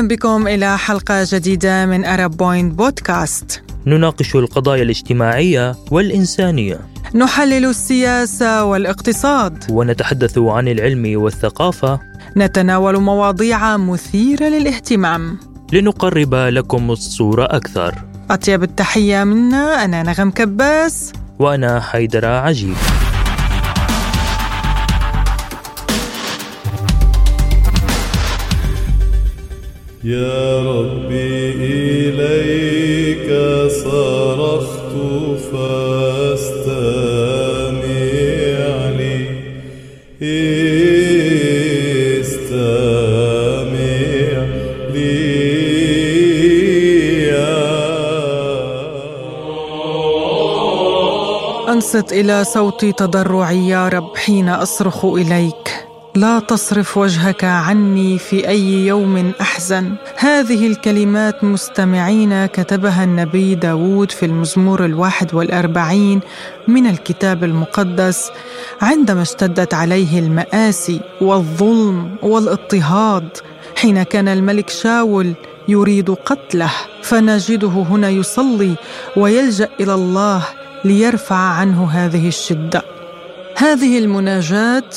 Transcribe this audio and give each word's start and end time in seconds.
أهلا 0.00 0.08
بكم 0.08 0.48
إلى 0.48 0.78
حلقة 0.78 1.26
جديدة 1.32 1.86
من 1.86 2.04
أرب 2.04 2.36
بوينت 2.36 2.74
بودكاست 2.74 3.62
نناقش 3.86 4.34
القضايا 4.36 4.82
الاجتماعية 4.82 5.76
والإنسانية. 5.90 6.80
نحلل 7.14 7.64
السياسة 7.64 8.64
والاقتصاد. 8.64 9.64
ونتحدث 9.70 10.38
عن 10.38 10.68
العلم 10.68 11.20
والثقافة. 11.20 12.00
نتناول 12.36 12.98
مواضيع 13.00 13.76
مثيرة 13.76 14.44
للاهتمام. 14.44 15.38
لنقرب 15.72 16.34
لكم 16.34 16.90
الصورة 16.90 17.44
أكثر. 17.44 17.94
أطيب 18.30 18.62
التحية 18.62 19.24
منا 19.24 19.84
أنا 19.84 20.02
نغم 20.02 20.30
كباس. 20.30 21.12
وأنا 21.38 21.80
حيدر 21.80 22.26
عجيب. 22.26 22.76
يا 30.04 30.62
ربي 30.62 31.52
إليك 32.08 33.28
صرخت 33.70 34.94
فاستمع 35.52 36.80
لي. 38.98 39.16
استمع 42.20 43.76
لي 44.94 45.20
أنصت 51.68 52.12
إلى 52.12 52.44
صوت 52.44 52.84
تضرعي 52.84 53.68
يا 53.68 53.88
رب 53.88 54.16
حين 54.16 54.48
أصرخ 54.48 55.04
إليك. 55.04 55.69
لا 56.14 56.38
تصرف 56.38 56.98
وجهك 56.98 57.44
عني 57.44 58.18
في 58.18 58.48
أي 58.48 58.86
يوم 58.86 59.32
أحزن. 59.40 59.94
هذه 60.16 60.66
الكلمات 60.66 61.44
مستمعين 61.44 62.46
كتبها 62.46 63.04
النبي 63.04 63.54
داود 63.54 64.10
في 64.10 64.26
المزمور 64.26 64.84
الواحد 64.84 65.34
والأربعين 65.34 66.20
من 66.68 66.86
الكتاب 66.86 67.44
المقدس 67.44 68.30
عندما 68.82 69.22
اشتدت 69.22 69.74
عليه 69.74 70.18
المآسي 70.18 71.00
والظلم 71.20 72.16
والاضطهاد 72.22 73.28
حين 73.76 74.02
كان 74.02 74.28
الملك 74.28 74.70
شاول 74.70 75.32
يريد 75.68 76.10
قتله. 76.10 76.70
فنجده 77.02 77.68
هنا 77.68 78.08
يصلي 78.08 78.74
ويلجأ 79.16 79.68
إلى 79.80 79.94
الله 79.94 80.42
ليرفع 80.84 81.36
عنه 81.36 81.90
هذه 81.90 82.28
الشدة. 82.28 82.82
هذه 83.56 83.98
المناجاة 83.98 84.90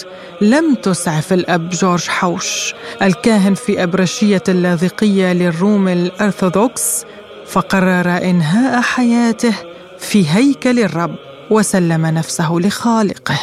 لم 0.44 0.76
تسعف 0.76 1.34
الأب 1.34 1.70
جورج 1.70 2.08
حوش 2.08 2.74
الكاهن 3.02 3.54
في 3.54 3.84
أبرشية 3.84 4.44
اللاذقية 4.50 5.34
للروم 5.34 5.88
الأرثوذكس 5.88 7.06
فقرر 7.46 8.18
إنهاء 8.18 8.82
حياته 8.82 9.54
في 10.00 10.30
هيكل 10.30 10.80
الرب 10.80 11.16
وسلم 11.50 12.06
نفسه 12.06 12.54
لخالقه. 12.54 13.40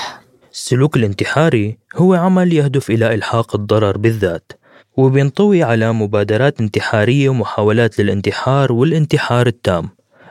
السلوك 0.53 0.97
الانتحاري 0.97 1.79
هو 1.97 2.15
عمل 2.15 2.53
يهدف 2.53 2.91
إلى 2.91 3.15
إلحاق 3.15 3.57
الضرر 3.57 3.99
بالذات 3.99 4.53
وبينطوي 4.97 5.63
على 5.63 5.93
مبادرات 5.93 6.61
انتحارية 6.61 7.29
ومحاولات 7.29 8.01
للانتحار 8.01 8.73
والانتحار 8.73 9.47
التام. 9.47 9.89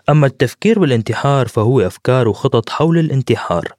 أما 0.10 0.28
التفكير 0.28 0.80
بالانتحار 0.80 1.48
فهو 1.48 1.82
أفكار 1.82 2.28
وخطط 2.28 2.70
حول 2.70 3.00
الانتحار. 3.00 3.79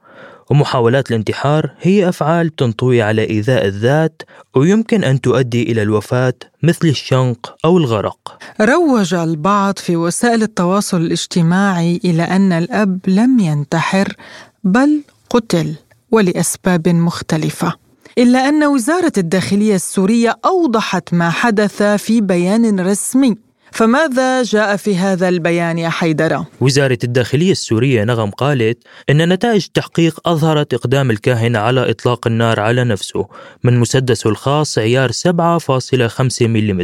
ومحاولات 0.50 1.10
الانتحار 1.10 1.70
هي 1.80 2.08
أفعال 2.08 2.56
تنطوي 2.56 3.02
على 3.02 3.30
إيذاء 3.30 3.66
الذات 3.66 4.22
ويمكن 4.56 5.04
أن 5.04 5.20
تؤدي 5.20 5.62
إلى 5.62 5.82
الوفاة 5.82 6.34
مثل 6.62 6.88
الشنق 6.88 7.56
أو 7.64 7.78
الغرق. 7.78 8.38
روج 8.60 9.14
البعض 9.14 9.78
في 9.78 9.96
وسائل 9.96 10.42
التواصل 10.42 11.00
الاجتماعي 11.00 12.00
إلى 12.04 12.22
أن 12.22 12.52
الأب 12.52 12.98
لم 13.06 13.38
ينتحر 13.40 14.16
بل 14.64 15.02
قتل 15.30 15.74
ولأسباب 16.10 16.88
مختلفة. 16.88 17.74
إلا 18.18 18.48
أن 18.48 18.64
وزارة 18.64 19.12
الداخلية 19.18 19.74
السورية 19.74 20.36
أوضحت 20.44 21.14
ما 21.14 21.30
حدث 21.30 21.82
في 21.82 22.20
بيان 22.20 22.80
رسمي. 22.80 23.49
فماذا 23.72 24.42
جاء 24.42 24.76
في 24.76 24.96
هذا 24.96 25.28
البيان 25.28 25.78
يا 25.78 25.88
حيدرة؟ 25.88 26.46
وزارة 26.60 26.98
الداخلية 27.04 27.52
السورية 27.52 28.04
نغم 28.04 28.30
قالت 28.30 28.78
أن 29.10 29.28
نتائج 29.32 29.66
تحقيق 29.66 30.28
أظهرت 30.28 30.74
إقدام 30.74 31.10
الكاهن 31.10 31.56
على 31.56 31.90
إطلاق 31.90 32.26
النار 32.26 32.60
على 32.60 32.84
نفسه 32.84 33.28
من 33.64 33.78
مسدسه 33.78 34.30
الخاص 34.30 34.78
عيار 34.78 35.12
7.5 35.12 36.42
ملم 36.42 36.80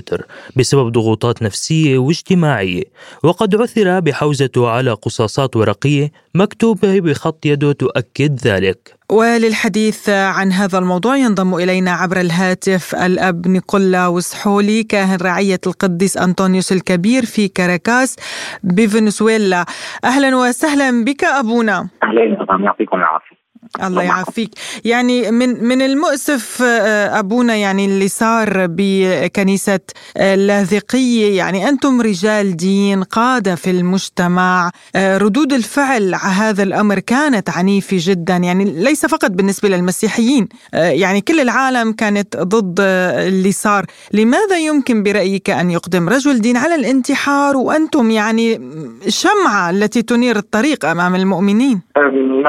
بسبب 0.56 0.92
ضغوطات 0.92 1.42
نفسية 1.42 1.98
واجتماعية 1.98 2.82
وقد 3.22 3.54
عثر 3.54 4.00
بحوزته 4.00 4.68
على 4.68 4.92
قصاصات 4.92 5.56
ورقية 5.56 6.12
مكتوبة 6.34 7.00
بخط 7.00 7.47
يده 7.47 7.72
تؤكد 7.72 8.47
ذلك 8.47 8.95
وللحديث 9.12 10.08
عن 10.08 10.52
هذا 10.52 10.78
الموضوع 10.78 11.16
ينضم 11.16 11.54
إلينا 11.54 11.90
عبر 11.90 12.20
الهاتف 12.20 12.94
الأب 12.94 13.46
نيكولا 13.48 14.06
وسحولي 14.06 14.82
كاهن 14.82 15.18
رعية 15.22 15.60
القديس 15.66 16.16
أنطونيوس 16.16 16.72
الكبير 16.72 17.22
في 17.24 17.48
كاراكاس 17.48 18.16
بفنزويلا 18.64 19.64
أهلا 20.04 20.36
وسهلا 20.36 21.04
بك 21.04 21.24
أبونا. 21.24 21.88
أهلا 22.02 22.64
يعطيكم 22.64 22.96
العافية. 22.96 23.35
الله 23.82 24.03
يعافيك. 24.03 24.50
يعني 24.84 25.31
من 25.31 25.64
من 25.64 25.82
المؤسف 25.82 26.62
آه، 26.62 27.19
أبونا 27.19 27.54
يعني 27.54 27.84
اللي 27.84 28.09
صار 28.09 28.66
بكنيسة 28.66 29.81
اللاذقية. 30.16 31.37
يعني 31.37 31.69
أنتم 31.69 32.00
رجال 32.00 32.56
دين 32.56 33.03
قادة 33.03 33.54
في 33.54 33.70
المجتمع 33.70 34.70
آه، 34.97 35.19
ردود 35.19 35.53
الفعل 35.53 36.15
على 36.15 36.34
هذا 36.34 36.62
الأمر 36.62 36.98
كانت 36.98 37.50
عنيفة 37.50 37.97
جدا. 38.00 38.36
يعني 38.36 38.65
ليس 38.65 39.06
فقط 39.06 39.31
بالنسبة 39.31 39.69
للمسيحيين 39.69 40.48
آه، 40.75 40.88
يعني 40.88 41.20
كل 41.20 41.41
العالم 41.41 41.92
كانت 41.92 42.36
ضد 42.36 42.81
اللي 42.81 43.53
صار. 43.53 43.86
لماذا 44.12 44.59
يمكن 44.59 45.03
برأيك 45.03 45.50
أن 45.50 45.70
يقدم 45.70 46.09
رجل 46.09 46.41
دين 46.41 46.56
على 46.56 46.75
الانتحار 46.75 47.56
وأنتم 47.56 48.10
يعني 48.10 48.60
شمعة 49.09 49.70
التي 49.70 50.03
تنير 50.03 50.36
الطريق 50.36 50.84
أمام 50.84 51.15
المؤمنين؟ 51.15 51.81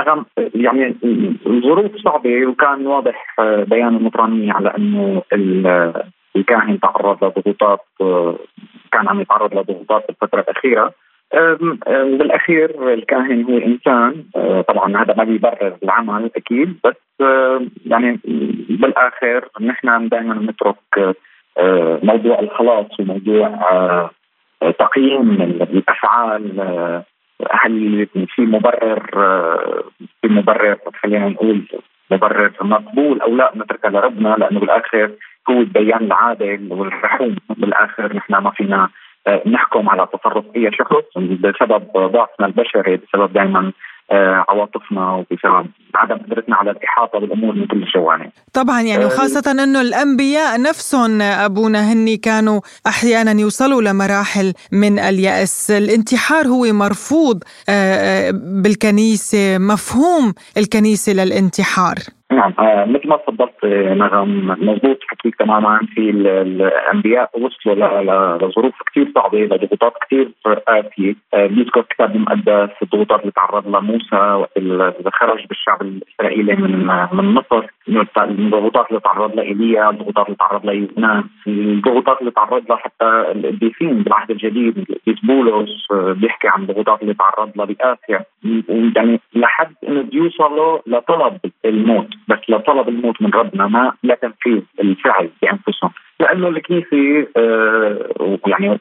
نعم 0.03 0.25
يعني 0.55 0.95
الظروف 1.47 1.95
صعبة 1.95 2.45
وكان 2.45 2.87
واضح 2.87 3.35
آه، 3.39 3.63
بيان 3.63 3.95
النطرانية 3.95 4.53
على 4.53 4.73
أنه 4.77 5.21
الكاهن 6.35 6.79
تعرض 6.79 7.23
لضغوطات 7.23 7.79
آه، 8.01 8.35
كان 8.91 9.07
عم 9.07 9.21
يتعرض 9.21 9.53
لضغوطات 9.53 10.03
في 10.03 10.09
الفترة 10.09 10.41
الأخيرة. 10.41 10.93
بالأخير 12.19 12.93
الكاهن 12.93 13.43
هو 13.43 13.57
إنسان 13.57 14.23
آه، 14.35 14.61
طبعا 14.61 15.03
هذا 15.03 15.13
ما 15.17 15.23
بيبرر 15.23 15.77
العمل 15.83 16.31
أكيد 16.35 16.79
بس 16.83 16.95
يعني 17.85 18.19
بالآخر 18.69 19.47
نحن 19.61 20.07
دائما 20.07 20.33
نترك 20.33 21.15
موضوع 22.03 22.39
الخلاص 22.39 22.99
وموضوع 22.99 23.49
تقييم 24.61 25.41
الأفعال 25.41 26.41
هل 27.51 28.07
في 28.35 28.41
مبرر 28.41 29.05
في 30.21 30.27
مبرر 30.27 30.77
خلينا 31.03 31.29
نقول 31.29 31.61
مبرر 32.11 32.51
مقبول 32.61 33.21
أو 33.21 33.35
لا 33.35 33.51
نتركها 33.55 33.89
لربنا 33.91 34.35
لأنه 34.39 34.59
بالآخر 34.59 35.11
هو 35.49 35.59
البيان 35.59 36.03
العادل 36.03 36.67
والرحوم. 36.71 37.35
بالآخر 37.49 38.15
نحن 38.15 38.33
ما 38.33 38.51
فينا 38.51 38.89
آه، 39.27 39.41
نحكم 39.45 39.89
على 39.89 40.07
تصرف 40.13 40.45
اي 40.55 40.71
شخص 40.71 41.17
بسبب 41.17 41.83
ضعفنا 41.97 42.47
البشري 42.47 42.97
بسبب 42.97 43.33
دائما 43.33 43.71
عواطفنا 44.11 45.11
وبسبب 45.11 45.67
عدم 45.95 46.17
قدرتنا 46.17 46.55
على 46.55 46.71
الإحاطة 46.71 47.19
بالأمور 47.19 47.55
من 47.55 47.67
كل 47.67 47.83
الجوانب. 47.83 48.31
طبعا 48.53 48.81
يعني 48.81 49.03
آه، 49.03 49.07
وخاصه 49.07 49.51
إنه 49.51 49.81
الأنبياء 49.81 50.61
نفسهم 50.61 51.21
أبونا 51.21 51.93
هني 51.93 52.17
كانوا 52.17 52.61
أحيانا 52.87 53.41
يوصلوا 53.41 53.81
لمراحل 53.81 54.53
من 54.71 54.99
اليأس، 54.99 55.71
الانتحار 55.71 56.47
هو 56.47 56.73
مرفوض 56.73 57.43
بالكنيسة، 58.33 59.57
مفهوم 59.57 60.33
الكنيسة 60.57 61.13
للانتحار. 61.13 61.95
نعم 62.31 62.53
آه 62.59 62.85
مثل 62.85 63.07
ما 63.07 63.17
تفضلت 63.17 63.65
نغم 63.97 64.47
مضبوط 64.47 64.99
حكيك 65.07 65.35
تماما 65.35 65.79
في 65.95 66.09
الأنبياء 66.09 67.29
وصلوا 67.39 68.37
لظروف 68.37 68.73
كثير 68.91 69.11
صعبة 69.15 69.39
لضغوطات 69.39 69.93
كثير 70.05 70.31
قاسية. 70.67 71.15
آه 71.33 71.47
بيذكر 71.47 71.79
الكتاب 71.79 72.15
المقدس 72.15 72.69
الضغوطات 72.83 73.21
اللي 73.21 73.31
تعرض 73.31 73.67
لها 73.67 73.79
موسى 73.79 74.15
وقت 74.15 75.13
خرج 75.13 75.45
بالشعب 75.45 75.81
الإسرائيلي 75.81 76.55
من 76.55 76.87
من 77.11 77.25
مصر. 77.25 77.65
الضغوطات 77.89 78.89
اللي 78.89 78.99
تعرض 78.99 79.35
لها 79.35 79.43
ايليا 79.43 79.89
الضغوطات 79.89 80.25
اللي 80.25 80.37
تعرض 80.37 80.65
لها 80.65 80.73
يونان 80.73 81.23
الضغوطات 81.47 82.19
اللي 82.21 82.31
تعرض 82.31 82.63
لها 82.69 82.77
حتى 82.77 83.05
القديسين 83.05 84.03
بالعهد 84.03 84.31
الجديد 84.31 84.77
القديس 84.77 85.25
بولس 85.25 85.87
آه 85.91 86.11
بيحكي 86.11 86.47
عن 86.47 86.61
الضغوطات 86.61 87.01
اللي 87.01 87.13
تعرض 87.13 87.51
لها 87.55 87.65
باسيا 87.65 88.25
يعني 88.95 89.19
لحد 89.35 89.73
إنه 89.87 90.01
بيوصلوا 90.01 90.79
لطلب 90.87 91.37
الموت 91.65 92.07
بس 92.27 92.39
لو 92.49 92.57
طلب 92.57 92.89
الموت 92.89 93.21
من 93.21 93.29
ربنا 93.33 93.67
ما 93.67 93.93
لا 94.03 94.15
تنفيذ 94.15 94.61
الفعل 94.79 95.29
بأنفسهم. 95.41 95.91
لأنه 96.19 96.47
الكنيسة 96.47 97.27
آه 97.37 98.37
يعني 98.47 98.79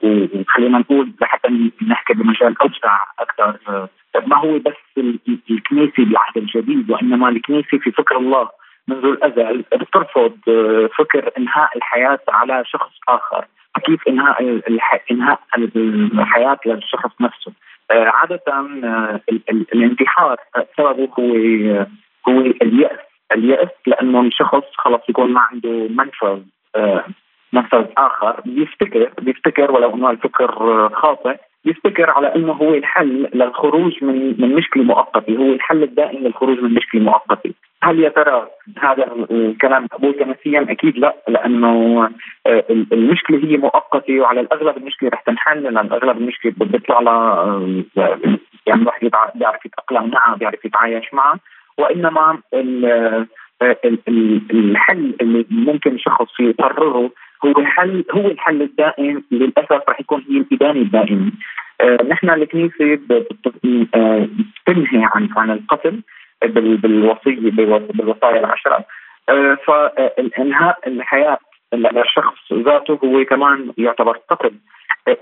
خلينا 0.48 0.78
نقول 0.78 1.12
لحتى 1.20 1.70
نحكي 1.88 2.14
بمجال 2.14 2.54
أوسع 2.62 2.98
أكثر 3.18 3.56
آه 3.68 3.88
ما 4.26 4.38
هو 4.38 4.58
بس 4.58 5.04
الكنيسة 5.50 6.04
بالعهد 6.04 6.36
الجديد 6.36 6.90
وإنما 6.90 7.28
الكنيسة 7.28 7.78
في 7.78 7.90
فكر 7.90 8.16
الله. 8.16 8.48
منذ 8.88 9.04
الأزل 9.04 9.64
بترفض 9.72 10.38
آه، 10.48 10.88
فكر 10.98 11.30
إنهاء 11.38 11.76
الحياة 11.76 12.18
على 12.28 12.62
شخص 12.66 12.92
آخر. 13.08 13.44
كيف 13.84 14.08
إنهاء 14.08 14.60
إنهاء 15.10 15.40
الحياة 15.54 16.58
للشخص 16.66 17.10
نفسه. 17.20 17.52
آه، 17.90 18.04
عادة 18.04 18.42
آه، 18.48 19.20
الانتحار 19.72 20.36
سببه 20.76 21.08
هو 21.18 21.86
هو 22.28 22.40
اليأس. 22.40 22.98
اليأس 23.32 23.68
لأنه 23.86 24.20
الشخص 24.20 24.64
خلص 24.76 25.00
يكون 25.08 25.32
ما 25.32 25.40
عنده 25.40 25.88
منفذ 25.90 26.40
منفذ 27.52 27.86
آخر. 27.98 28.40
بيفتكر 28.44 29.10
بيفتكر 29.18 29.72
ولو 29.72 29.94
إنه 29.94 30.10
الفكر 30.10 30.48
خاطئ 30.88 31.36
يفتكر 31.66 32.10
على 32.10 32.34
إنه 32.34 32.52
هو 32.52 32.74
الحل 32.74 33.28
للخروج 33.34 34.04
من 34.04 34.34
من 34.38 34.54
مشكلة 34.54 34.82
مؤقتة، 34.82 35.36
هو 35.36 35.52
الحل 35.52 35.82
الدائم 35.82 36.24
للخروج 36.24 36.60
من 36.60 36.74
مشكلة 36.74 37.00
مؤقتة. 37.00 37.50
هل 37.82 38.00
يا 38.00 38.08
ترى 38.08 38.46
هذا 38.78 39.12
الكلام 39.30 39.84
مقبول 39.84 40.12
كنسيا؟ 40.12 40.66
أكيد 40.70 40.98
لا 40.98 41.16
لأنه 41.28 42.02
آه، 42.46 42.64
المشكلة 42.70 43.38
هي 43.44 43.56
مؤقتة 43.56 44.20
وعلى 44.20 44.40
الأغلب 44.40 44.76
المشكلة 44.76 45.10
رح 45.12 45.20
تنحل 45.20 45.62
لأن 45.62 45.78
الأغلب 45.78 46.16
المشكلة 46.18 46.52
بيطلع 46.56 47.00
لها 47.00 47.32
آه، 47.96 48.18
يعني 48.66 48.82
الواحد 48.82 49.10
بيعرف 49.34 49.66
يتأقلم 49.66 50.10
معها 50.10 50.36
بيعرف 50.36 50.64
يتعايش 50.64 51.14
معها 51.14 51.38
وإنما 51.78 52.38
آه، 52.54 53.26
الحل 54.50 55.14
اللي 55.20 55.46
ممكن 55.50 55.94
الشخص 55.94 56.40
يقرره 56.40 57.10
هو 57.44 57.58
الحل 57.58 58.04
هو 58.10 58.26
الحل 58.26 58.62
الدائم 58.62 59.24
للأسف 59.30 59.88
رح 59.88 60.00
يكون 60.00 60.24
هي 60.30 60.36
الإدانة 60.36 60.80
الدائمة. 60.80 61.32
آه 61.80 61.98
نحن 62.08 62.30
الكنيسه 62.30 62.94
بتنهي 62.94 65.04
عن 65.14 65.28
عن 65.36 65.50
القتل 65.50 66.00
بالوصيه 66.42 67.50
بالوصايا 67.94 68.40
العشرة. 68.40 68.84
آه 69.28 69.58
فانهاء 69.66 70.78
الحياة 70.86 71.38
للشخص 71.72 72.52
ذاته 72.52 72.98
هو 73.04 73.24
كمان 73.24 73.72
يعتبر 73.78 74.18
قتل. 74.30 74.52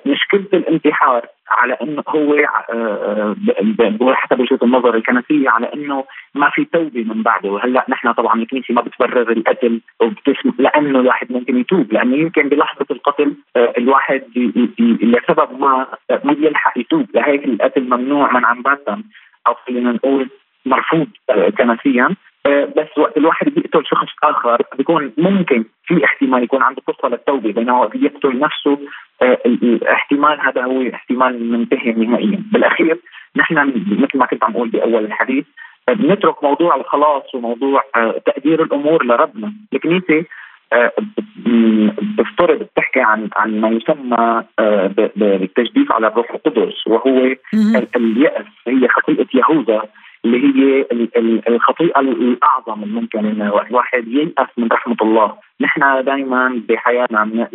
مشكلة 0.07 0.47
الانتحار 0.53 1.27
على 1.51 1.75
إنه 1.83 2.03
هو 2.09 2.35
آه، 2.35 2.47
آه، 2.71 4.15
حسب 4.15 4.41
وجهة 4.41 4.59
النظر 4.63 4.95
الكنسية 4.95 5.51
على 5.51 5.73
إنه 5.75 6.05
ما 6.35 6.51
في 6.51 6.65
توبة 6.65 7.05
من 7.05 7.23
بعده. 7.23 7.51
وهلا 7.51 7.85
نحن 7.89 8.13
طبعا 8.13 8.43
الكنيسة 8.43 8.75
ما 8.75 8.83
بتبرر 8.83 9.33
القتل 9.33 9.81
وبتسمح 10.01 10.55
لأنه 10.59 11.01
الواحد 11.01 11.33
ممكن 11.33 11.59
يتوب 11.59 11.93
لأنه 11.93 12.17
يمكن 12.17 12.49
بلحظة 12.49 12.87
القتل 12.91 13.35
آه، 13.57 13.73
الواحد 13.79 14.23
لسبب 15.03 15.61
ما 15.61 15.87
ما 16.25 16.33
بيلحق 16.33 16.79
يتوب. 16.79 17.07
لهيك 17.15 17.45
القتل 17.45 17.83
ممنوع 17.83 18.33
منعا 18.33 18.55
باتا 18.55 19.03
أو 19.47 19.55
خلينا 19.55 19.93
نقول 19.93 20.29
مرفوض 20.67 21.07
كنسيا. 21.59 22.17
بس 22.77 22.99
وقت 22.99 23.17
الواحد 23.17 23.49
بيقتل 23.49 23.87
شخص 23.87 24.09
آخر 24.23 24.63
بيكون 24.77 25.13
ممكن 25.19 25.65
في 25.87 26.05
احتمال 26.05 26.43
يكون 26.43 26.63
عنده 26.63 26.83
فرصة 26.87 27.09
للتوبة 27.09 27.53
بينما 27.53 27.79
وقت 27.81 27.95
يقتل 27.95 28.39
نفسه 28.39 28.79
الاحتمال 29.47 30.41
هذا 30.41 30.65
هو 30.65 30.89
احتمال 30.95 31.51
منتهي 31.53 31.93
نهائيا. 31.93 32.43
بالأخير 32.53 32.99
نحن 33.37 33.55
مثل 33.87 34.19
ما 34.19 34.27
كنت 34.27 34.45
عم 34.45 34.53
أقول 34.53 34.69
بأول 34.69 35.05
الحديث 35.05 35.45
بنترك 35.89 36.45
موضوع 36.45 36.77
الخلاص 36.77 37.35
وموضوع 37.35 37.83
آه، 37.97 38.21
تقدير 38.27 38.63
الأمور 38.63 39.05
لربنا. 39.05 39.53
الكنيسة 39.73 40.25
آه، 40.73 40.93
بتفترض 42.19 42.59
بتحكي 42.59 43.01
عن 43.01 43.29
عن 43.37 43.61
ما 43.61 43.69
يسمى 43.69 44.45
آه، 44.59 44.87
بالتجديف 45.17 45.93
على 45.93 46.07
الروح 46.07 46.31
القدس 46.31 46.87
وهو 46.87 47.35
اليأس 47.97 48.47
هي 48.67 48.89
خطيئة 48.89 49.27
يهوذا. 49.35 49.83
اللي 50.25 50.39
هي 50.39 50.87
الخطيئة 51.49 52.01
الأعظم 52.01 52.83
الممكن 52.83 53.19
إنه 53.19 53.61
الواحد 53.69 54.09
ييأس 54.09 54.49
من 54.57 54.69
رحمة 54.73 54.97
الله، 55.03 55.35
نحن 55.61 56.05
دائما 56.05 56.63
بحياتنا 56.69 57.49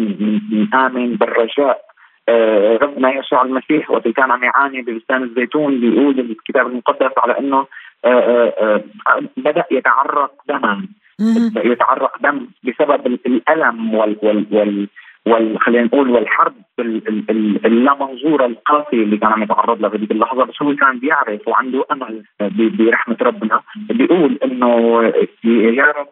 نآمن 0.74 1.16
بالرجاء. 1.16 1.90
آه، 2.30 2.78
ربنا 2.82 3.14
يسوع 3.14 3.42
المسيح 3.42 3.92
وقت 3.92 4.08
كان 4.08 4.32
عم 4.32 4.44
يعاني 4.44 4.82
بلسان 4.82 5.24
الزيتون 5.24 5.80
بيقول 5.80 6.20
الكتاب 6.20 6.68
المقدس 6.68 7.12
على 7.18 7.40
إنه 7.40 7.66
آه، 8.06 8.54
آه، 8.60 8.84
بدأ 9.38 9.64
يتعرق 9.72 10.32
دما. 10.50 10.88
يتعرق 11.56 12.22
دم 12.22 12.48
بسبب 12.64 13.08
الألم 13.26 13.94
وال 13.94 14.18
وال 14.24 14.46
وال 14.52 14.88
وخلينا 15.28 15.84
نقول 15.84 16.10
والحرب 16.10 16.54
اللامنظوره 17.66 18.46
القاسيه 18.46 19.04
اللي 19.04 19.18
كان 19.18 19.32
عم 19.32 19.44
يتعرض 19.44 19.82
لها 19.82 19.90
بهذيك 19.90 20.12
اللحظة 20.12 20.44
بس 20.46 20.62
هو 20.62 20.76
كان 20.76 21.00
بيعرف 21.00 21.48
وعنده 21.48 21.86
أمل 21.92 22.24
برحمة 22.58 23.18
ربنا 23.22 23.62
بيقول 23.90 24.40
إنه 24.44 25.04
يا 25.44 25.86
رب 25.86 26.08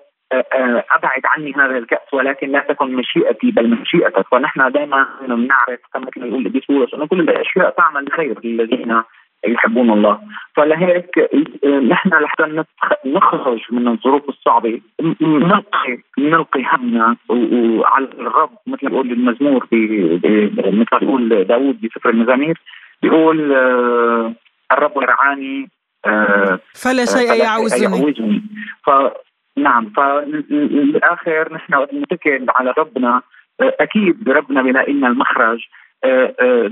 أبعد 0.91 1.21
عني 1.25 1.53
هذا 1.53 1.77
الكأس 1.77 2.13
ولكن 2.13 2.49
لا 2.51 2.59
تكن 2.59 2.95
مشيئتي 2.95 3.51
بل 3.51 3.69
مشيئتك. 3.69 4.25
فنحن 4.31 4.71
دائما 4.71 5.07
بنعرف 5.21 5.79
كما 5.93 6.05
كنا 6.05 6.25
ابي 6.25 6.61
بولس 6.69 6.93
إنه 6.93 7.07
كل 7.07 7.19
الأشياء 7.19 7.69
تعمل 7.69 8.11
خير 8.11 8.39
للذين 8.43 9.01
يحبون 9.45 9.91
الله. 9.91 10.19
فلهيك 10.55 11.29
نحن 11.65 12.09
لحتى 12.09 12.63
نخرج 13.05 13.61
من 13.71 13.87
الظروف 13.87 14.29
الصعبة 14.29 14.81
نلقي 15.21 15.97
نلقي 16.17 16.63
همنا 16.71 17.15
وعلى 17.29 18.05
الرب 18.05 18.49
مثل 18.67 18.83
ما 18.83 18.89
بيقول 18.89 19.11
المزمور 19.11 19.67
مثل 19.71 20.87
ما 20.91 20.99
بيقول 20.99 21.43
داوود 21.43 21.81
بسفر 21.81 22.09
المزامير 22.09 22.61
بيقول 23.01 23.53
آه، 23.53 24.33
الرب 24.71 24.91
يرعاني 25.01 25.69
آه، 26.05 26.59
فلا 26.73 27.05
شيء 27.05 27.33
يعوزني. 27.33 28.43
فنعم 28.85 29.89
فبالاخر 29.89 31.53
نحن 31.53 31.87
نتكل 31.93 32.45
على 32.49 32.73
ربنا. 32.77 33.21
آه، 33.61 33.73
أكيد 33.79 34.29
ربنا 34.29 34.61
بيلاقي 34.61 34.93
لنا 34.93 35.07
المخرج. 35.07 35.59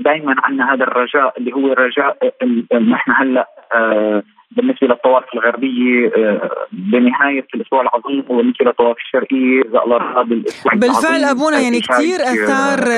دائما 0.04 0.34
عندنا 0.38 0.74
هذا 0.74 0.84
الرجاء 0.84 1.34
اللي 1.38 1.52
هو 1.52 1.72
الرجاء 1.72 2.16
آه، 2.72 2.78
نحن 2.78 3.12
هلأ 3.12 3.48
بالنسبة 4.50 4.86
للطوائف 4.86 5.24
الغربية 5.34 6.10
بنهاية 6.72 7.46
الأسبوع 7.54 7.80
العظيم 7.82 8.24
وبالنسبه 8.28 8.64
للطوائف 8.64 8.96
الشرقية 9.06 9.60
إذا 9.60 9.78
الله 9.84 10.22
بالفعل 10.74 11.24
أبونا 11.24 11.60
يعني 11.60 11.80
كثير 11.80 12.20
أثار 12.20 12.88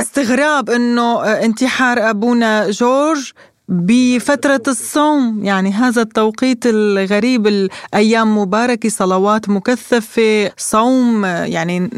استغراب 0.00 0.70
إنه 0.70 1.24
انتحار 1.24 2.10
أبونا 2.10 2.70
جورج 2.70 3.32
بفترة 3.68 4.62
الصوم. 4.68 5.40
يعني 5.44 5.70
هذا 5.70 6.02
التوقيت 6.02 6.66
الغريب 6.66 7.46
الأيام 7.46 8.38
مباركة 8.38 8.88
صلوات 8.88 9.48
مكثفة 9.48 10.50
صوم 10.56 11.24
يعني 11.24 11.90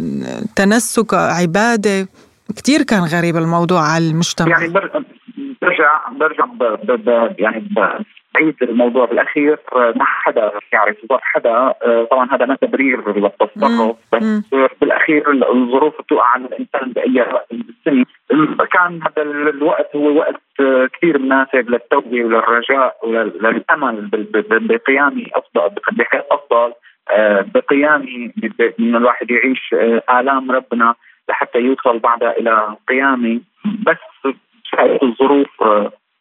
تنسك 0.57 1.14
عبادة. 1.14 2.09
كثير 2.57 2.83
كان 2.83 3.00
غريب 3.00 3.37
الموضوع 3.37 3.81
على 3.81 4.11
المجتمع. 4.11 4.49
يعني 4.49 4.73
برجع 5.62 6.09
برجع 6.12 6.45
ب 6.45 6.62
ب 6.87 7.35
يعني 7.38 7.69
بعيد 8.35 8.57
الموضوع 8.62 9.05
بالأخير. 9.05 9.59
ما 9.75 10.05
حدا 10.05 10.52
يعرف 10.73 10.97
ظرف 11.09 11.21
حدا 11.23 11.75
طبعا 12.11 12.28
هذا 12.33 12.47
ما 12.47 12.55
تبرير 12.55 13.19
للتصرف 13.19 13.97
بس 14.12 14.40
بالأخير 14.81 15.31
الظروف 15.31 16.00
بتوقع 16.02 16.26
على 16.26 16.45
الإنسان 16.45 16.93
بأي 16.93 17.21
وقت 17.21 17.52
كان 18.73 19.00
هذا 19.02 19.23
الوقت 19.23 19.97
هو 19.97 20.19
وقت 20.19 20.43
كثير 20.93 21.19
مناسب 21.19 21.71
للتوبة 21.71 22.25
وللرجاء 22.25 22.97
وللامل 23.02 24.09
بقيام 24.45 25.25
أفضل 25.35 25.75
بحياة 25.93 26.25
أفضل 26.31 26.73
بقيام 27.55 28.31
من 28.78 28.97
الواحد 28.97 29.31
يعيش 29.31 29.75
آلام 30.11 30.50
ربنا. 30.50 30.95
لحتى 31.29 31.59
يوصل 31.59 31.99
بعدها 31.99 32.39
إلى 32.39 32.77
قيامه 32.89 33.41
بس 33.65 34.35
الظروف 35.03 35.63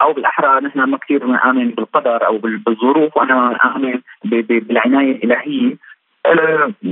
أو 0.01 0.13
بالأحرى 0.13 0.61
نحن 0.61 0.79
ما 0.79 0.97
كثير 0.97 1.25
نامن 1.25 1.69
بالقدر 1.69 2.25
أو 2.25 2.37
بالظروف 2.37 3.17
وأنا 3.17 3.57
اؤمن 3.65 4.01
بالعناية 4.23 5.11
الإلهية. 5.11 5.75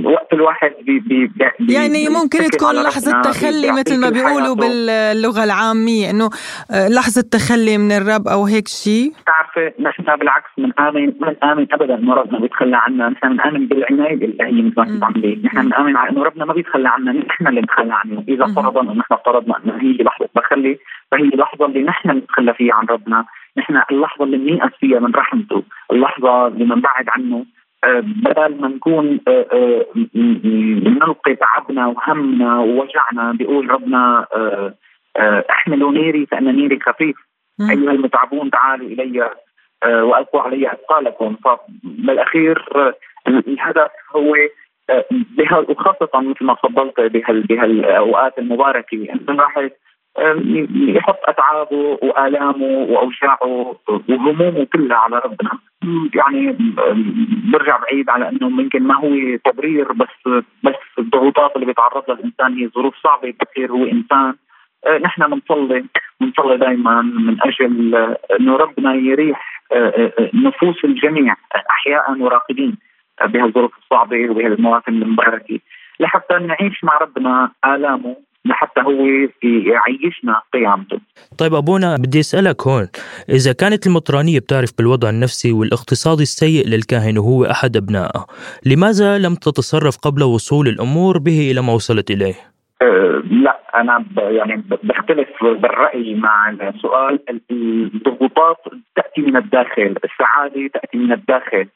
وقت 0.04 0.32
الواحد 0.32 0.72
بي 0.82 0.98
بي 0.98 1.26
بي 1.26 1.72
يعني 1.74 2.08
ممكن 2.08 2.38
تكون 2.38 2.74
لحظة 2.82 3.22
تخلي 3.22 3.72
مثل 3.72 4.00
ما 4.00 4.10
بيقولوا 4.10 4.54
باللغة 4.54 5.44
العامية 5.44 6.10
إنه 6.10 6.30
آه، 6.70 6.88
لحظة 6.88 7.24
تخلي 7.32 7.78
من 7.78 7.92
الرب 7.92 8.28
أو 8.28 8.44
هيك 8.44 8.68
شيء؟ 8.68 9.12
بتعرفي 9.22 9.82
نحن 9.82 10.16
بالعكس 10.16 10.50
بنآمن 10.58 11.10
بنآمن 11.10 11.66
ابدا 11.72 11.94
إنه 11.94 12.14
ربنا 12.14 12.38
بيتخلى 12.38 12.76
عنا. 12.76 13.08
نحن 13.08 13.28
بنآمن 13.28 13.66
بالعناية 13.66 14.14
الالهية 14.14 14.62
مثل 14.62 14.74
ما 14.76 14.84
كنت 14.84 15.04
عم 15.04 15.12
نحن 15.44 15.68
بنآمن 15.68 15.96
على 15.96 16.10
إنه 16.10 16.22
ربنا 16.22 16.44
ما 16.44 16.52
بيتخلى 16.52 16.88
عنا. 16.88 17.12
نحن 17.12 17.48
اللي 17.48 17.60
بنتخلى 17.60 17.94
عنه. 17.94 18.24
إذا 18.28 18.46
فرضا 18.46 18.80
إنه 18.80 18.92
نحن 18.92 19.14
افترضنا 19.14 19.54
إنه 19.64 19.74
هي 19.82 19.92
لحظة 19.92 20.28
تخلي 20.36 20.78
فهي 21.10 21.20
اللحظة 21.22 21.66
اللي 21.66 21.82
نحن 21.82 22.10
نتخلى 22.10 22.54
فيها 22.54 22.74
عن 22.74 22.86
ربنا. 22.86 23.24
نحن 23.58 23.80
اللحظة 23.90 24.24
اللي 24.24 24.36
بنيأس 24.36 24.70
فيها 24.80 24.98
من 24.98 25.14
رحمته. 25.14 25.62
اللحظة 25.92 26.46
اللي 26.46 26.64
بنبعد 26.64 27.08
عنه. 27.08 27.44
بدل 27.94 28.60
ما 28.60 28.68
نكون 28.68 29.20
نلقي 30.84 31.34
تعبنا 31.34 31.86
وهمنا 31.86 32.58
ووجعنا 32.58 33.32
بيقول 33.32 33.70
ربنا 33.70 34.26
احملوا 35.50 35.92
نيري 35.92 36.26
فان 36.26 36.56
نيري 36.56 36.80
خفيف. 36.80 37.16
أيها 37.60 37.92
المتعبون 37.92 38.50
تعالوا 38.50 38.86
إلي 38.86 39.30
وألقوا 39.84 40.40
علي 40.40 40.72
أثقالكم. 40.72 41.36
فبالأخير 41.44 42.64
الهدف 43.28 43.90
هو 44.16 44.34
وخاصة 45.68 46.10
مثل 46.14 46.44
ما 46.44 46.54
تفضلت 46.54 47.00
بهالأوقات 47.48 48.38
المباركة 48.38 48.94
إنه 48.94 49.20
الواحد 49.28 49.70
يحط 50.74 51.18
أتعابه 51.24 51.98
وآلامه 52.02 52.66
وأوجاعه 52.66 53.76
وهمومه 54.08 54.66
كلها 54.72 54.96
على 54.96 55.18
ربنا. 55.24 55.50
يعني 56.14 56.56
برجع 57.52 57.76
بعيد 57.76 58.10
على 58.10 58.28
إنه 58.28 58.62
يمكن 58.62 58.82
ما 58.82 58.94
هو 58.94 59.36
تبرير 59.44 59.92
بس 59.92 60.42
بس 60.62 60.74
الضغوطات 60.98 61.54
اللي 61.54 61.66
بيتعرض 61.66 62.02
لها 62.08 62.18
الإنسان 62.18 62.54
هي 62.54 62.68
ظروف 62.68 62.94
صعبة 63.02 63.30
بتصير 63.30 63.72
هو 63.72 63.84
إنسان. 63.84 64.34
آه، 64.86 64.98
نحن 64.98 65.30
بنصلي 65.30 65.84
بنصلي 66.20 66.56
دائما 66.56 67.02
من 67.02 67.36
أجل 67.42 67.94
إنه 68.40 68.56
ربنا 68.56 68.94
يريح 68.94 69.62
آه، 69.72 70.12
نفوس 70.34 70.84
الجميع 70.84 71.34
احياء 71.70 72.18
وراقدين 72.18 72.76
بهالظروف 73.24 73.72
الصعبة 73.78 74.30
وبهالمواسم 74.30 74.92
المباركة. 75.02 75.58
لحتى 76.00 76.34
نعيش 76.34 76.84
مع 76.84 76.98
ربنا 76.98 77.50
آلامه 77.64 78.16
لحتى 78.48 78.80
هو 78.80 79.06
يعيشنا 79.42 80.42
قيامته. 80.52 80.98
طيب 81.38 81.54
أبونا 81.54 81.96
بدي 81.96 82.20
أسألك 82.20 82.66
هون 82.66 82.88
إذا 83.28 83.52
كانت 83.52 83.86
المطرانية 83.86 84.40
بتعرف 84.40 84.70
بالوضع 84.78 85.10
النفسي 85.10 85.52
والاقتصادي 85.52 86.22
السيء 86.22 86.66
للكاهن 86.68 87.18
وهو 87.18 87.44
أحد 87.44 87.76
أبنائه 87.76 88.26
لماذا 88.66 89.18
لم 89.18 89.34
تتصرف 89.34 89.96
قبل 89.96 90.22
وصول 90.22 90.68
الأمور 90.68 91.18
به 91.18 91.50
إلى 91.50 91.60
ما 91.62 91.72
وصلت 91.72 92.10
إليه؟ 92.10 92.34
أه 92.82 93.22
لا 93.30 93.60
أنا 93.74 94.04
يعني 94.16 94.64
بختلف 94.82 95.28
بالرأي 95.42 96.14
مع 96.14 96.50
السؤال. 96.50 97.18
الضغوطات 97.50 98.56
تأتي 98.96 99.20
من 99.20 99.36
الداخل، 99.36 99.94
السعادة 100.04 100.70
تأتي 100.74 100.98
من 100.98 101.12
الداخل، 101.12 101.66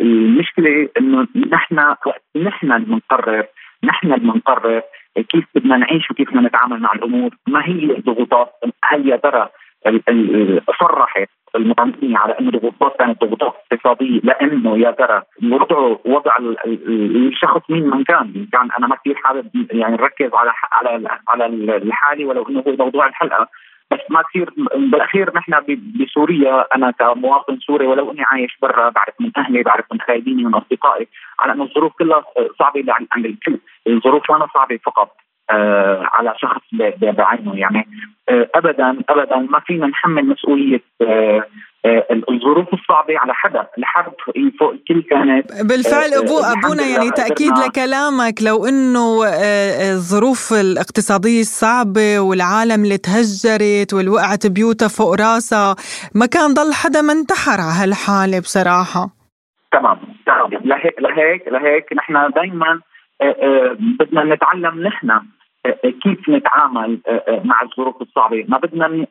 المشكلة 0.00 0.88
إنه 0.98 1.26
نحن 1.52 1.94
نحن 2.36 2.72
اللي 2.72 2.86
بنقرر 2.86 3.46
نحن 3.84 4.12
اللي 4.12 4.32
بنقرر 4.32 4.82
كيف 5.16 5.44
بدنا 5.54 5.76
نعيش 5.76 6.10
وكيف 6.10 6.30
بدنا 6.30 6.48
نتعامل 6.48 6.80
مع 6.80 6.92
الأمور، 6.92 7.30
ما 7.46 7.66
هي 7.66 7.96
الضغوطات؟ 7.96 8.52
هل 8.84 9.08
يا 9.08 9.16
ترى 9.16 9.48
صرحت 10.80 11.28
المطعمين 11.56 12.16
على 12.16 12.38
إنه 12.40 12.48
الضغوطات 12.48 12.96
كانت 12.98 13.24
ضغوطات 13.24 13.54
اقتصادية 13.72 14.20
لإنه 14.24 14.78
يا 14.78 14.90
ترى 14.90 15.22
وضعه 15.42 16.00
وضع 16.04 16.36
الشخص 16.68 17.70
مين 17.70 17.90
من 17.90 18.04
كان، 18.04 18.46
كان 18.52 18.68
أنا 18.78 18.86
ما 18.86 18.96
كثير 18.96 19.14
حابب 19.14 19.50
يعني 19.72 19.96
نركز 19.96 20.30
على 20.34 20.52
على 20.72 21.08
على 21.28 21.46
الحالي 21.76 22.24
ولو 22.24 22.48
إنه 22.48 22.64
هو 22.66 22.76
موضوع 22.76 23.06
الحلقة 23.06 23.48
ما 24.10 24.22
كثير 24.22 24.50
بالأخير 24.76 25.30
نحن 25.34 25.80
بسوريا 26.00 26.74
أنا 26.74 26.90
كمواطن 26.90 27.58
سوري 27.58 27.86
ولو 27.86 28.10
إني 28.10 28.22
عايش 28.22 28.58
برا 28.62 28.88
بعرف 28.88 29.14
من 29.20 29.30
أهلي 29.36 29.62
بعرف 29.62 29.84
من 29.92 30.00
خايبيني 30.00 30.44
من 30.44 30.54
أصدقائي 30.54 31.08
على 31.38 31.52
انه 31.52 31.64
الظروف 31.64 31.92
كلها 31.92 32.24
صعبة 32.58 32.84
عند 33.12 33.26
الكل، 33.26 33.58
الظروف 33.86 34.30
ما 34.30 34.48
صعبة 34.54 34.78
فقط. 34.86 35.16
على 36.12 36.34
شخص 36.36 36.62
بعينه 37.02 37.56
يعني. 37.56 37.88
آه 38.28 38.48
ابدا 38.54 38.98
ابدا 39.08 39.36
ما 39.36 39.60
فينا 39.60 39.86
نحمل 39.86 40.26
مسؤولية 40.26 40.80
آه 41.02 41.44
آه 41.84 42.06
الظروف 42.30 42.74
الصعبة 42.74 43.18
على 43.18 43.34
حدا 43.34 43.66
الحرب 43.78 44.12
فوق 44.58 44.70
الكل 44.70 45.02
كانت 45.02 45.52
بالفعل 45.62 46.14
أبو 46.14 46.38
أبونا 46.38 46.82
يعني 46.82 47.10
تأكيد 47.10 47.52
لكلامك 47.58 48.34
لو 48.42 48.66
إنه 48.66 49.24
الظروف 49.92 50.52
الاقتصادية 50.52 51.40
الصعبة 51.40 52.20
والعالم 52.20 52.84
اللي 52.84 52.98
تهجرت 52.98 53.94
والوقعت 53.94 54.46
بيوتها 54.46 54.88
فوق 54.88 55.14
راسها 55.20 55.76
ما 56.14 56.26
كان 56.26 56.54
ضل 56.54 56.72
حدا 56.72 57.02
ما 57.02 57.12
انتحر 57.12 57.60
على 57.60 57.72
هالحالة 57.82 58.40
بصراحة. 58.40 59.10
تمام 59.72 59.98
تمام. 60.26 60.50
لهيك 60.64 60.96
لهيك 61.00 61.48
لهيك 61.48 61.92
نحن 61.92 62.30
دائما 62.34 62.80
بدنا 63.98 64.34
نتعلم 64.34 64.82
نحن 64.82 65.20
كيف 66.02 66.28
نتعامل 66.28 66.98
مع 67.44 67.62
الظروف 67.62 68.02
الصعبة، 68.02 68.44
ما 68.48 68.58
بدنا 68.58 69.06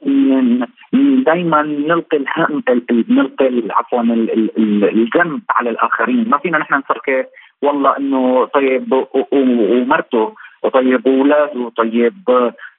دائما 1.25 1.61
نلقي 1.61 2.17
الهم 2.17 2.63
نلقي 3.09 3.63
عفوا 3.69 4.01
الذنب 4.01 5.41
على 5.49 5.69
الآخرين، 5.69 6.29
ما 6.29 6.37
فينا 6.37 6.57
نحن 6.57 6.73
نفكر 6.73 7.25
والله 7.61 7.97
إنه 7.97 8.45
طيب 8.45 9.05
ومرته 9.31 10.33
وطيب 10.63 11.07
وأولاده 11.07 11.71
طيب 11.77 12.13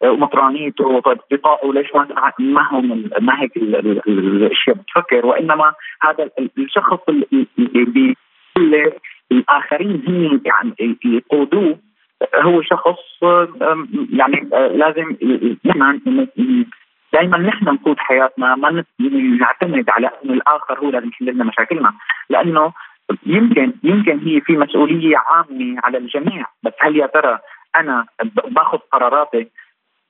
ومطرانيته 0.05 0.87
وطيب 0.87 1.19
اصدقائه 1.19 1.73
ليش 1.73 1.95
ما 1.95 2.33
ما 2.39 2.69
هم 2.71 3.11
ما 3.21 3.43
هيك 3.43 3.57
الأشياء 3.57 4.77
بتفكر. 4.77 5.27
وإنما 5.27 5.73
هذا 6.03 6.31
الشخص 6.59 6.99
اللي 8.57 8.95
الآخرين 9.33 10.03
هم 10.09 10.41
يعني 10.45 10.97
يقودوه 11.05 11.79
هو 12.35 12.62
شخص 12.62 13.23
يعني 14.12 14.49
لازم 14.53 15.17
دائما 17.12 17.39
نحن 17.39 17.65
نقود 17.65 17.99
حياتنا 17.99 18.57
ما 18.57 18.85
نعتمد 19.41 19.91
على 19.91 20.11
إنه 20.25 20.33
الآخر 20.33 20.79
هو 20.79 20.91
لازم 20.91 21.09
يحل 21.09 21.27
لنا 21.27 21.45
مشاكلنا 21.45 21.93
لأنه 22.31 22.73
يمكن 23.27 23.73
يمكن 23.83 24.19
هي 24.19 24.41
في 24.41 24.53
مسؤولية 24.57 25.17
عامة 25.17 25.77
على 25.85 25.99
الجميع 25.99 26.47
بس 26.62 26.73
هل 26.81 26.97
يا 26.97 27.07
ترى 27.07 27.39
أنا 27.77 28.07
باخذ 28.45 28.79
قراراتي 28.93 29.49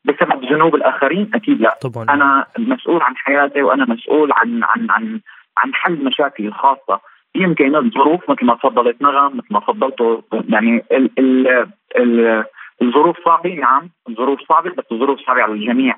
بسبب 0.04 0.44
ذنوب 0.44 0.74
الآخرين؟ 0.74 1.30
أكيد 1.34 1.60
لا. 1.60 1.78
طبعا. 1.82 2.04
أنا 2.10 2.46
مسؤول 2.58 3.02
عن 3.02 3.16
حياتي 3.16 3.62
وأنا 3.62 3.84
مسؤول 3.84 4.32
عن 4.32 4.64
عن 4.64 4.90
عن 4.90 5.20
عن 5.58 5.74
حل 5.74 6.04
مشاكلي 6.04 6.48
الخاصة. 6.48 7.00
يمكن 7.34 7.76
الظروف 7.76 8.30
مثل 8.30 8.44
ما 8.44 8.54
تفضلت 8.54 9.02
نغم 9.02 9.36
مثل 9.36 9.46
ما 9.50 9.60
تفضلتوا 9.60 10.20
يعني 10.48 10.84
ال 10.92 11.10
ال 11.18 11.48
ال 11.96 12.44
الظروف 12.82 13.24
صعبة 13.24 13.54
نعم 13.54 13.90
الظروف 14.08 14.40
صعبة 14.48 14.70
بس 14.70 14.84
الظروف 14.92 15.20
صعبة 15.20 15.42
على 15.42 15.52
الجميع. 15.52 15.96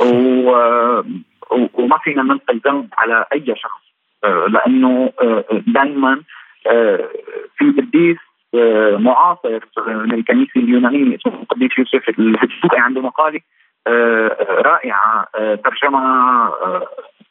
و 0.00 0.50
وما 1.74 1.98
فينا 1.98 2.22
نلقي 2.22 2.54
الذنب 2.54 2.88
على 2.98 3.24
أي 3.32 3.54
شخص 3.56 3.82
لأنه 4.48 5.12
دائما 5.66 6.22
في 7.56 7.70
قديس 7.78 8.16
معاصر 9.00 9.60
من 9.86 10.14
الكنيسه 10.14 10.50
اليونانية 10.56 11.16
اسمه 11.16 11.42
القديس 11.42 11.70
يوسف 11.78 12.08
الهدسوقي 12.08 12.78
عنده 12.80 13.00
مقالة 13.00 13.40
رائعة 14.48 15.26
ترجمها 15.64 16.52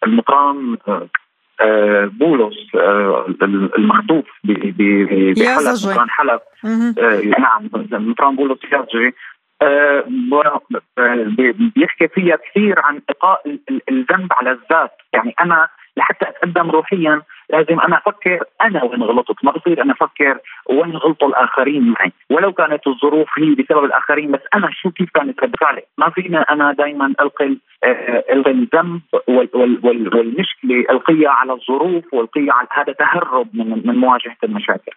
المطران 0.08 0.78
بولس 2.06 2.76
المخطوف 3.78 4.26
بحلب 4.44 5.78
مطران 5.86 6.10
حلب. 6.10 6.40
نعم 7.40 7.70
مطران 7.92 8.36
بولس 8.36 8.60
يازجي 8.74 9.14
بيحكي 11.76 12.08
فيها 12.08 12.36
كثير 12.36 12.80
عن 12.80 13.02
إلقاء 13.10 13.58
الذنب 13.92 14.28
على 14.32 14.52
الذات. 14.52 14.92
يعني 15.14 15.34
أنا 15.42 15.68
لحتى 15.98 16.26
أتقدم 16.30 16.72
روحيا 16.72 17.22
لازم 17.52 17.80
أنا 17.80 17.98
أفكر 17.98 18.44
أنا 18.62 18.84
وين 18.84 19.04
غلطت 19.04 19.46
ما 19.46 19.52
بصير 19.52 19.82
أنا 19.82 19.94
أفكر 19.94 20.38
وين 20.70 20.96
غلطوا 20.98 21.28
الآخرين 21.28 21.90
معي. 21.90 22.12
ولو 22.30 22.54
كانت 22.54 22.88
الظروف 22.88 23.30
هي 23.38 23.56
بسبب 23.56 23.84
الآخرين 23.84 24.32
بس 24.32 24.40
أنا 24.56 24.70
شو 24.72 24.92
كيف 24.92 25.10
كانت 25.14 25.44
رد 25.44 25.56
فعلي؟ 25.56 25.82
ما 25.98 26.10
فينا 26.10 26.42
أنا 26.42 26.74
دائما 26.74 27.14
ألقي 27.20 27.58
ألقي 28.34 28.52
الذنب 28.52 29.02
والمشكلة 30.14 30.86
ألقيها 30.90 31.30
على 31.30 31.54
الظروف 31.54 32.14
وألقيها 32.14 32.54
على 32.54 32.68
هذا 32.72 32.94
تهرب 32.94 33.48
من 33.54 33.82
من 33.86 33.96
مواجهة 33.96 34.38
المشاكل. 34.44 34.92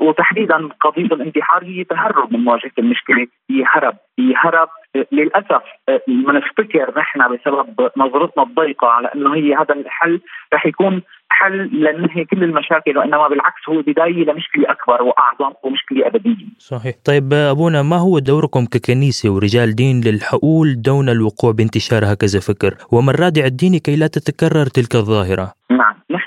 وتحديدا 0.00 0.68
قضية 0.80 1.04
الانتحار 1.04 1.64
هي 1.64 1.84
تهرب 1.84 2.32
من 2.32 2.44
مواجهة 2.44 2.72
المشكلة 2.78 3.26
هي 3.50 3.64
هرب 3.66 3.96
هي 4.18 4.34
هرب. 4.36 4.68
للأسف 5.12 5.62
ما 6.08 6.32
نفتكر 6.32 6.92
نحن 6.96 7.28
بسبب 7.28 7.90
نظرتنا 7.96 8.42
الضيقة 8.42 8.86
على 8.88 9.10
إنه 9.14 9.34
هي 9.34 9.54
هذا 9.54 9.74
الحل 9.74 10.20
رح 10.54 10.66
يكون 10.66 11.02
حل 11.44 11.70
لننهي 11.72 12.24
كل 12.24 12.44
المشاكل 12.44 12.98
وإنما 12.98 13.28
بالعكس 13.28 13.68
هو 13.68 13.82
بداية 13.82 14.24
لمشكلة 14.24 14.64
أكبر 14.70 15.02
وأعظم 15.02 15.54
ومشكلة 15.64 16.06
أبدية. 16.06 16.46
صحيح، 16.58 16.94
طيب 17.04 17.32
أبونا 17.32 17.82
ما 17.82 17.96
هو 17.96 18.18
دوركم 18.18 18.66
ككنيسة 18.66 19.30
ورجال 19.30 19.74
دين 19.74 20.00
للحقول 20.00 20.82
دون 20.82 21.08
الوقوع 21.08 21.52
بانتشار 21.52 22.02
هكذا 22.12 22.40
فكر؟ 22.40 22.74
وما 22.92 23.10
الرادع 23.10 23.44
الديني 23.44 23.78
كي 23.78 23.96
لا 23.96 24.06
تتكرر 24.06 24.66
تلك 24.66 24.94
الظاهرة؟ 24.94 25.52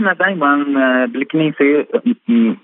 نحن 0.01 0.17
دائما 0.17 1.05
بالكنيسة 1.05 1.85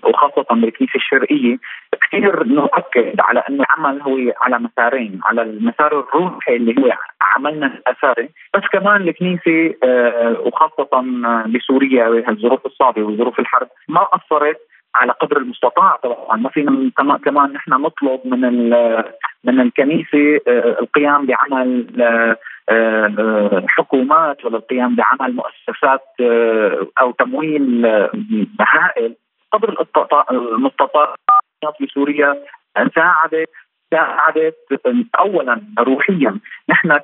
وخاصة 0.04 0.46
بالكنيسة 0.50 0.96
الشرقية 0.96 1.56
كثير 2.02 2.44
نؤكد 2.46 3.20
على 3.20 3.42
إنه 3.50 3.64
العمل 3.64 4.02
هو 4.02 4.32
على 4.42 4.58
مسارين، 4.58 5.20
على 5.24 5.42
المسار 5.42 6.00
الروحي 6.00 6.56
اللي 6.56 6.74
هو 6.78 6.92
عملنا 7.22 7.66
الاساسي، 7.66 8.28
بس 8.54 8.62
كمان 8.72 9.08
الكنيسة 9.08 9.74
وخاصة 10.46 10.88
بسوريا 11.46 12.30
الظروف 12.30 12.66
الصعبة 12.66 13.02
وظروف 13.02 13.40
الحرب 13.40 13.68
ما 13.88 14.00
قصرت 14.00 14.58
على 14.94 15.12
قدر 15.12 15.36
المستطاع 15.36 15.96
طبعا. 16.02 16.36
ما 16.36 16.48
فينا 16.48 16.90
كمان 17.24 17.52
نحن 17.52 17.70
نطلب 17.70 18.20
من 18.24 18.70
من 19.44 19.60
الكنيسة 19.60 20.40
آه، 20.48 20.76
القيام 20.80 21.26
بعمل 21.26 21.86
حكومات 23.68 24.44
ولا 24.44 24.56
القيام 24.56 24.96
بعمل 24.96 25.34
مؤسسات 25.34 26.04
أو 27.00 27.10
تمويل 27.10 27.86
هائل 28.60 29.14
قدر 29.52 29.86
المستطاع 30.30 31.14
في 31.78 31.86
سوريا. 31.86 32.36
ساعدت 32.94 33.50
ساعدت 33.90 34.56
اولا 35.18 35.60
روحيا. 35.78 36.40
نحن 36.68 36.98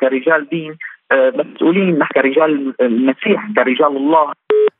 كرجال 0.00 0.48
دين 0.48 0.76
آه، 1.12 1.32
مسؤولين 1.36 1.98
نحن 1.98 2.12
كرجال 2.12 2.74
المسيح 2.80 3.46
كرجال 3.56 3.96
الله. 3.96 4.32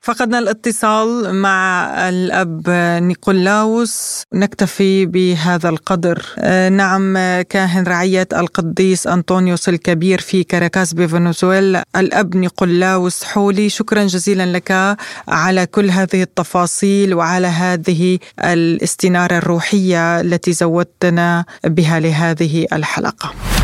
فقدنا 0.02 0.38
الاتصال 0.38 1.34
مع 1.34 1.84
الأب 2.08 2.70
نيقولاوس 3.02 4.22
نكتفي 4.34 5.06
بهذا 5.06 5.68
القدر. 5.68 6.26
آه، 6.38 6.68
نعم 6.68 7.14
كاهن 7.42 7.84
رعية 7.84 8.28
القديس 8.32 9.06
أنطونيوس 9.06 9.68
الكبير 9.68 10.20
في 10.20 10.44
كاراكاس 10.44 10.94
بفنزويلا. 10.94 11.84
الأب 11.96 12.36
نيقولاوس 12.36 13.24
حولي 13.24 13.68
شكرا 13.68 14.04
جزيلا 14.06 14.46
لك 14.46 14.96
على 15.28 15.66
كل 15.66 15.90
هذه 15.90 16.22
التفاصيل 16.22 17.14
وعلى 17.14 17.46
هذه 17.46 18.18
الاستنارة 18.44 19.38
الروحية 19.38 20.20
التي 20.20 20.52
زودتنا 20.52 21.44
بها 21.64 22.00
لهذه 22.00 22.66
الحلقة. 22.72 23.59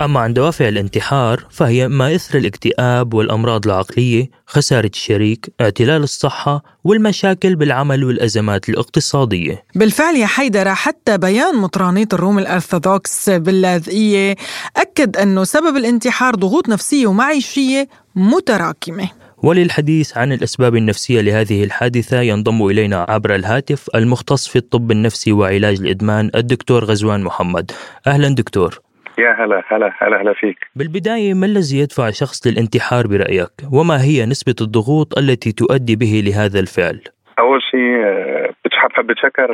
أما 0.00 0.20
عن 0.20 0.32
دوافع 0.32 0.68
الانتحار 0.68 1.46
فهي 1.50 1.88
ما 1.88 2.14
إثر 2.14 2.38
الاكتئاب 2.38 3.14
والأمراض 3.14 3.66
العقلية 3.66 4.30
خسارة 4.46 4.90
الشريك 4.94 5.52
اعتلال 5.60 6.02
الصحة 6.02 6.64
والمشاكل 6.84 7.56
بالعمل 7.56 8.04
والأزمات 8.04 8.68
الاقتصادية. 8.68 9.64
بالفعل 9.74 10.16
يا 10.16 10.26
حيدر 10.26 10.74
حتى 10.74 11.18
بيان 11.18 11.56
مطرانية 11.56 12.08
الروم 12.12 12.38
الأرثوذكس 12.38 13.30
باللاذقية 13.30 14.36
أكد 14.76 15.16
أنه 15.16 15.44
سبب 15.44 15.76
الانتحار 15.76 16.34
ضغوط 16.34 16.68
نفسية 16.68 17.06
ومعيشية 17.06 17.88
متراكمة. 18.16 19.08
وللحديث 19.42 20.16
عن 20.16 20.32
الأسباب 20.32 20.76
النفسية 20.76 21.20
لهذه 21.20 21.64
الحادثة 21.64 22.20
ينضم 22.20 22.66
إلينا 22.66 23.06
عبر 23.08 23.34
الهاتف 23.34 23.86
المختص 23.94 24.46
في 24.46 24.56
الطب 24.56 24.90
النفسي 24.90 25.32
وعلاج 25.32 25.80
الإدمان 25.80 26.30
الدكتور 26.34 26.84
غزوان 26.84 27.22
محمد. 27.22 27.70
أهلا 28.06 28.28
دكتور. 28.28 28.85
يا 29.18 29.44
هلا 29.44 29.62
هلا 29.68 29.92
هلا 29.98 30.22
هلا 30.22 30.32
فيك 30.32 30.58
بالبداية 30.76 31.34
ما 31.34 31.46
الذي 31.46 31.78
يدفع 31.78 32.10
شخص 32.10 32.46
للانتحار 32.46 33.06
برأيك؟ 33.06 33.56
وما 33.72 33.96
هي 34.02 34.26
نسبة 34.26 34.54
الضغوط 34.60 35.18
التي 35.18 35.52
تؤدي 35.52 35.96
به 35.96 36.22
لهذا 36.26 36.60
الفعل؟ 36.60 37.00
أول 37.38 37.62
شيء 37.62 38.04
آه، 38.04 38.50
بحب 38.96 39.06
بتشكر 39.06 39.52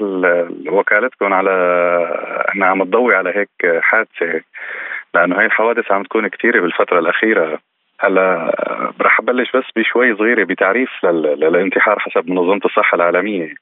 وكالتكم 0.69 1.33
على 1.33 1.51
أنها 2.55 2.69
عم 2.69 2.85
تضوي 2.85 3.15
على 3.15 3.31
هيك 3.31 3.81
حادثة 3.81 4.41
لأنه 5.15 5.39
هاي 5.39 5.47
الحوادث 5.47 5.93
عم 5.93 6.03
تكون 6.03 6.29
كثيرة 6.29 6.61
بالفترة 6.61 6.99
الأخيرة 6.99 7.59
هلا 8.01 8.21
آه، 8.21 8.93
رح 9.01 9.21
أبلش 9.21 9.57
بس 9.57 9.65
بشوي 9.77 10.17
صغيرة 10.17 10.45
بتعريف 10.45 10.91
للانتحار 11.05 11.99
حسب 11.99 12.31
منظمة 12.31 12.61
الصحة 12.65 12.95
العالمية 12.95 13.55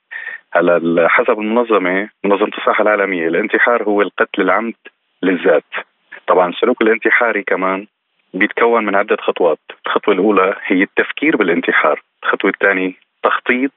هلا 0.53 1.09
حسب 1.09 1.39
المنظمة 1.39 2.09
منظمة 2.25 2.53
الصحة 2.59 2.83
العالمية 2.83 3.29
الانتحار 3.29 3.83
هو 3.83 4.03
القتل 4.03 4.43
العمد 4.43 4.75
للذات 5.23 5.90
طبعا 6.31 6.49
السلوك 6.49 6.83
الانتحاري 6.83 7.43
كمان 7.43 7.87
بيتكون 8.35 8.85
من 8.85 8.95
عدة 8.95 9.17
خطوات. 9.17 9.59
الخطوة 9.87 10.15
الأولى 10.15 10.57
هي 10.65 10.83
التفكير 10.83 11.37
بالانتحار. 11.37 12.03
الخطوة 12.23 12.51
الثانية 12.51 12.93
تخطيط. 13.23 13.73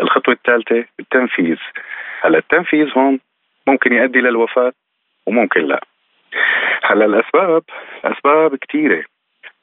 الخطوة 0.00 0.34
الثالثة 0.34 0.84
التنفيذ. 1.00 1.56
هلا 2.20 2.38
التنفيذ 2.38 2.88
هون 2.96 3.20
ممكن 3.66 3.92
يؤدي 3.92 4.20
للوفاة 4.20 4.72
وممكن 5.26 5.60
لا. 5.60 5.80
هلا 6.82 7.04
الأسباب 7.04 7.62
أسباب 8.04 8.56
كثيرة. 8.56 9.04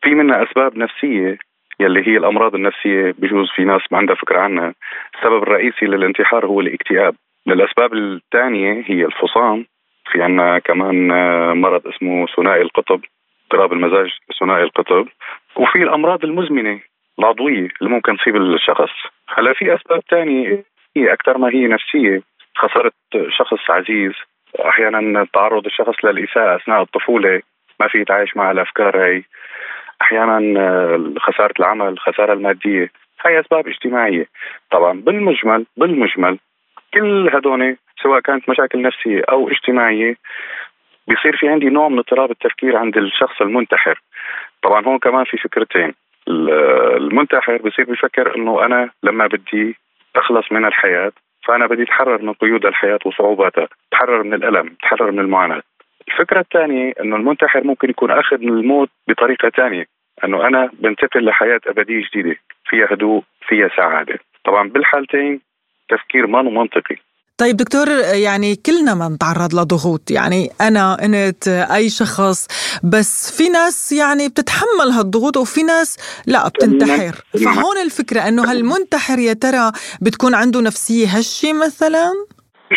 في 0.01 0.09
منها 0.09 0.43
أسباب 0.43 0.77
نفسية 0.77 1.37
يلي 1.79 2.07
هي 2.07 2.17
الأمراض 2.17 2.55
النفسية 2.55 3.11
بجوز 3.17 3.51
في 3.55 3.63
ناس 3.63 3.81
ما 3.91 3.97
عندها 3.97 4.15
فكرة 4.15 4.39
عنها. 4.39 4.73
السبب 5.15 5.43
الرئيسي 5.43 5.85
للانتحار 5.85 6.45
هو 6.45 6.61
الاكتئاب. 6.61 7.15
الأسباب 7.47 7.93
الثانية 7.93 8.83
هي 8.85 9.05
الفصام. 9.05 9.65
في 10.11 10.23
عنا 10.23 10.59
كمان 10.59 11.11
آه، 11.11 11.53
مرض 11.53 11.87
اسمه 11.87 12.25
ثنائي 12.35 12.61
القطب 12.61 13.01
اضطراب 13.43 13.73
المزاج 13.73 14.11
ثنائي 14.39 14.63
القطب. 14.63 15.07
وفي 15.55 15.83
الأمراض 15.83 16.23
المزمنة 16.23 16.79
العضوية 17.19 17.67
اللي 17.81 17.89
ممكن 17.89 18.17
تصيب 18.17 18.35
الشخص. 18.35 18.91
هلا 19.35 19.53
في 19.53 19.75
أسباب 19.75 20.01
ثانية 20.09 20.63
هي 20.97 21.13
أكثر 21.13 21.37
ما 21.37 21.49
هي 21.49 21.67
نفسية. 21.67 22.21
خساره 22.55 22.91
شخص 23.29 23.69
عزيز 23.69 24.11
أحيانا 24.65 25.27
تعرض 25.33 25.65
الشخص 25.65 26.05
للإساءة 26.05 26.55
أثناء 26.55 26.81
الطفولة 26.81 27.41
ما 27.79 27.87
في 27.87 28.01
يتعايش 28.01 28.37
مع 28.37 28.51
الأفكار 28.51 29.05
هي 29.05 29.23
أحيانا 30.01 30.59
آه، 30.59 31.13
خسارة 31.19 31.53
العمل 31.59 31.87
الخساره 31.87 32.33
المادية. 32.33 32.91
هاي 33.25 33.39
أسباب 33.39 33.67
اجتماعية. 33.67 34.27
طبعا 34.71 35.01
بالمجمل 35.01 35.65
بالمجمل 35.77 36.39
كل 36.93 37.29
هدول 37.33 37.77
سواء 38.03 38.19
كانت 38.19 38.49
مشاكل 38.49 38.81
نفسية 38.81 39.21
أو 39.29 39.49
اجتماعية 39.49 40.15
بيصير 41.07 41.37
في 41.37 41.47
عندي 41.47 41.69
نوع 41.69 41.87
من 41.89 41.97
اضطراب 41.97 42.31
التفكير 42.31 42.77
عند 42.77 42.97
الشخص 42.97 43.41
المنتحر. 43.41 44.01
طبعا 44.63 44.85
هون 44.85 44.99
كمان 44.99 45.23
في 45.23 45.37
فكرتين. 45.37 45.93
المنتحر 46.27 47.57
بصير 47.57 47.85
بيفكر 47.85 48.35
إنه 48.35 48.65
أنا 48.65 48.89
لما 49.03 49.27
بدي 49.27 49.75
أخلص 50.15 50.51
من 50.51 50.65
الحياة 50.65 51.11
فأنا 51.45 51.67
بدي 51.67 51.83
أتحرر 51.83 52.21
من 52.21 52.33
قيود 52.33 52.65
الحياة 52.65 52.99
وصعوباتها 53.05 53.67
أتحرر 53.87 54.23
من 54.23 54.33
الألم 54.33 54.75
أتحرر 54.79 55.11
من 55.11 55.19
المعاناة. 55.19 55.61
الفكرة 56.07 56.39
الثانية 56.39 56.93
إنه 56.99 57.15
المنتحر 57.15 57.63
ممكن 57.63 57.89
يكون 57.89 58.11
أخذ 58.11 58.37
من 58.37 58.49
الموت 58.49 58.89
بطريقة 59.07 59.49
ثانية 59.49 59.85
إنه 60.23 60.47
أنا 60.47 60.69
بنتقل 60.73 61.25
لحياة 61.25 61.61
أبدية 61.67 62.03
جديدة 62.09 62.35
فيها 62.65 62.87
هدوء 62.91 63.23
فيها 63.47 63.69
سعادة. 63.77 64.19
طبعا 64.43 64.69
بالحالتين 64.69 65.41
تفكير 65.89 66.27
ما 66.27 66.41
منطقي. 66.41 66.95
طيب 67.37 67.55
دكتور 67.57 67.87
يعني 68.25 68.55
كلنا 68.55 68.93
ما 68.93 69.07
نتعرض 69.09 69.53
لضغوط. 69.53 70.11
يعني 70.11 70.49
أنا 70.61 70.97
إنت 71.05 71.47
أي 71.47 71.89
شخص 71.89 72.47
بس 72.83 73.37
في 73.37 73.49
ناس 73.49 73.91
يعني 73.91 74.29
بتتحمل 74.29 74.89
هالضغوط 74.97 75.37
وفي 75.37 75.63
ناس 75.63 75.97
لا 76.27 76.47
بتنتحر. 76.47 77.13
فهون 77.45 77.77
الفكرة 77.85 78.19
إنه 78.27 78.51
هالمنتحر 78.51 79.19
يا 79.19 79.33
ترى 79.33 79.71
بتكون 80.01 80.35
عنده 80.35 80.61
نفسية 80.61 81.07
هشة 81.07 81.53
مثلا؟ 81.53 82.11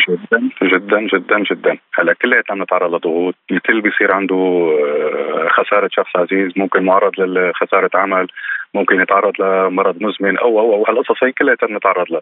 جدا 0.09 0.40
جدا 0.62 1.01
جدا 1.01 1.38
جدا. 1.51 1.79
هلأ 1.95 2.12
كلياتنا 2.23 2.57
بنتعرض 2.57 2.95
لضغوط. 2.95 3.35
الكل 3.51 3.81
بيصير 3.81 4.12
عنده 4.12 4.37
آه، 4.37 5.49
خسارة 5.49 5.88
شخص 5.92 6.16
عزيز 6.16 6.53
ممكن 6.57 6.83
معرض 6.83 7.12
لخسارة 7.19 7.90
عمل 7.95 8.27
ممكن 8.75 9.01
يتعرض 9.01 9.33
لمرض 9.40 9.97
مزمن 10.03 10.38
أو 10.38 10.61
أو 10.61 10.75
أو 10.75 10.85
هالقصص 10.88 11.23
هي 11.23 11.33
كلياتنا 11.33 11.69
بنتعرض 11.69 12.07
لها. 12.11 12.21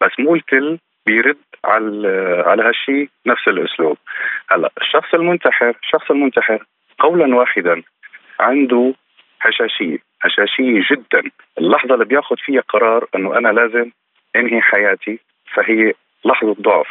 بس 0.00 0.10
مو 0.18 0.34
الكل 0.34 0.78
بيرد 1.06 1.36
على 1.64 2.42
على 2.46 2.62
هالشيء 2.62 3.08
نفس 3.26 3.48
الأسلوب. 3.48 3.96
هلأ 4.50 4.70
الشخص 4.80 5.14
المنتحر 5.14 5.74
الشخص 5.82 6.10
المنتحر 6.10 6.64
قولا 6.98 7.36
واحدا 7.36 7.82
عنده 8.40 8.94
هشاشية 9.40 9.98
هشاشية 10.22 10.82
جدا. 10.90 11.22
اللحظة 11.58 11.94
اللي 11.94 12.04
بياخذ 12.04 12.36
فيها 12.38 12.60
قرار 12.60 13.06
إنه 13.16 13.38
أنا 13.38 13.48
لازم 13.48 13.90
أنهي 14.36 14.60
حياتي 14.60 15.18
فهي 15.54 15.92
لحظة 16.24 16.56
ضعف 16.60 16.88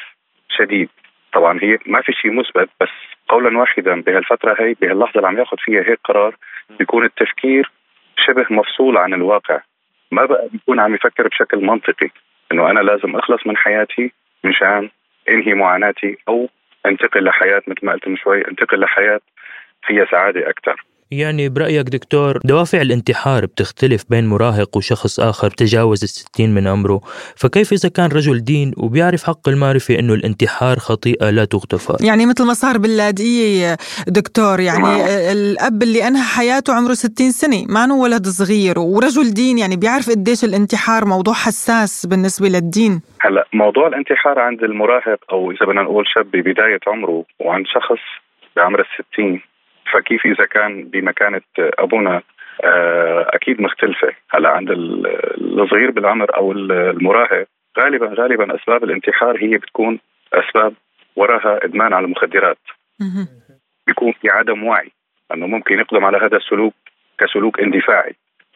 شديد. 0.50 0.90
طبعا 1.34 1.60
هي 1.62 1.78
ما 1.86 2.02
في 2.02 2.14
شيء 2.14 2.32
مثبت 2.34 2.70
بس 2.82 2.90
قولا 3.28 3.58
واحدا 3.58 4.02
بهالفترة 4.02 4.56
هي 4.64 4.74
بهاللحظة 4.82 5.18
اللي 5.18 5.28
عم 5.28 5.38
ياخذ 5.40 5.58
فيها 5.60 5.82
هيك 5.82 6.00
قرار 6.04 6.36
بيكون 6.80 7.06
التفكير 7.06 7.72
شبه 8.18 8.46
مفصول 8.50 8.98
عن 8.98 9.14
الواقع. 9.14 9.60
ما 10.12 10.26
بقى 10.26 10.48
بيكون 10.52 10.80
عم 10.80 10.96
يفكر 10.96 11.28
بشكل 11.28 11.58
منطقي. 11.66 12.10
إنه 12.52 12.72
أنا 12.72 12.80
لازم 12.80 13.16
أخلص 13.16 13.48
من 13.48 13.58
حياتي 13.58 14.12
مشان 14.44 14.90
إنهي 15.30 15.54
معاناتي 15.54 16.18
أو 16.28 16.50
أنتقل 16.86 17.24
لحياة 17.24 17.62
مثل 17.68 17.86
ما 17.86 17.92
قلت 17.92 18.08
من 18.08 18.18
شوي 18.18 18.48
أنتقل 18.48 18.80
لحياة 18.80 19.20
فيها 19.84 20.06
سعادة 20.06 20.50
أكثر 20.50 20.84
يعني 21.20 21.50
برأيك 21.50 21.90
دكتور 21.90 22.40
دوافع 22.44 22.82
الانتحار 22.82 23.46
بتختلف 23.46 24.04
بين 24.10 24.28
مراهق 24.28 24.78
وشخص 24.78 25.20
آخر 25.20 25.50
تجاوز 25.50 26.04
الستين 26.04 26.54
من 26.54 26.68
عمره 26.68 27.02
فكيف 27.36 27.74
إذا 27.74 27.90
كان 27.90 28.10
رجل 28.12 28.44
دين 28.44 28.72
وبيعرف 28.78 29.24
حق 29.24 29.50
المعرفة 29.50 30.00
أنه 30.00 30.14
الانتحار 30.14 30.78
خطيئة 30.80 31.30
لا 31.30 31.46
تغتفر؟ 31.46 31.98
يعني 32.06 32.26
مثل 32.26 32.46
ما 32.46 32.54
صار 32.54 32.78
باللاذقية 32.78 33.78
دكتور 34.08 34.60
يعني 34.60 34.92
الأب 35.32 35.84
اللي 35.84 36.08
أنهى 36.08 36.24
حياته 36.24 36.74
عمره 36.74 36.94
60 36.94 37.32
سنة 37.32 37.66
ما 37.70 37.84
أنه 37.84 37.96
ولد 37.96 38.28
صغير 38.28 38.80
ورجل 38.80 39.34
دين 39.34 39.58
يعني 39.58 39.76
بيعرف 39.76 40.10
قديش 40.10 40.44
الانتحار 40.44 41.06
موضوع 41.06 41.34
حساس 41.34 42.06
بالنسبة 42.06 42.48
للدين. 42.48 43.02
هلا 43.22 43.48
موضوع 43.54 43.88
الانتحار 43.88 44.40
عند 44.40 44.64
المراهق 44.64 45.20
أو 45.32 45.52
إذا 45.52 45.66
بدنا 45.66 45.82
نقول 45.82 46.06
شاب 46.14 46.32
ببداية 46.32 46.80
عمره 46.88 47.26
وعند 47.40 47.66
شخص 47.68 48.02
بعمر 48.56 48.80
الستين 48.82 49.42
فكيف 49.94 50.26
إذا 50.26 50.46
كان 50.46 50.84
بمكانة 50.84 51.42
أبونا 51.60 52.22
آه، 52.64 53.26
أكيد 53.30 53.62
مختلفة. 53.62 54.14
هلا 54.30 54.50
عند 54.50 54.72
الصغير 54.72 55.92
بالعمر 55.92 56.36
أو 56.38 56.52
المراهق 56.52 57.48
غالبا 57.80 58.14
غالبا 58.18 58.56
أسباب 58.56 58.84
الانتحار 58.84 59.38
هي 59.44 59.58
بتكون 59.58 60.00
أسباب 60.34 60.74
وراها 61.16 61.66
إدمان 61.66 61.94
على 61.94 62.06
المخدرات. 62.06 62.58
بيكون 63.88 64.12
في 64.12 64.30
عدم 64.30 64.64
وعي 64.64 64.92
انه 65.34 65.48
ممكن 65.48 65.80
يقدم 65.80 66.06
على 66.06 66.18
هذا 66.18 66.38
السلوك 66.38 66.74
كسلوك 67.20 67.60
اندفاعي. 67.60 68.16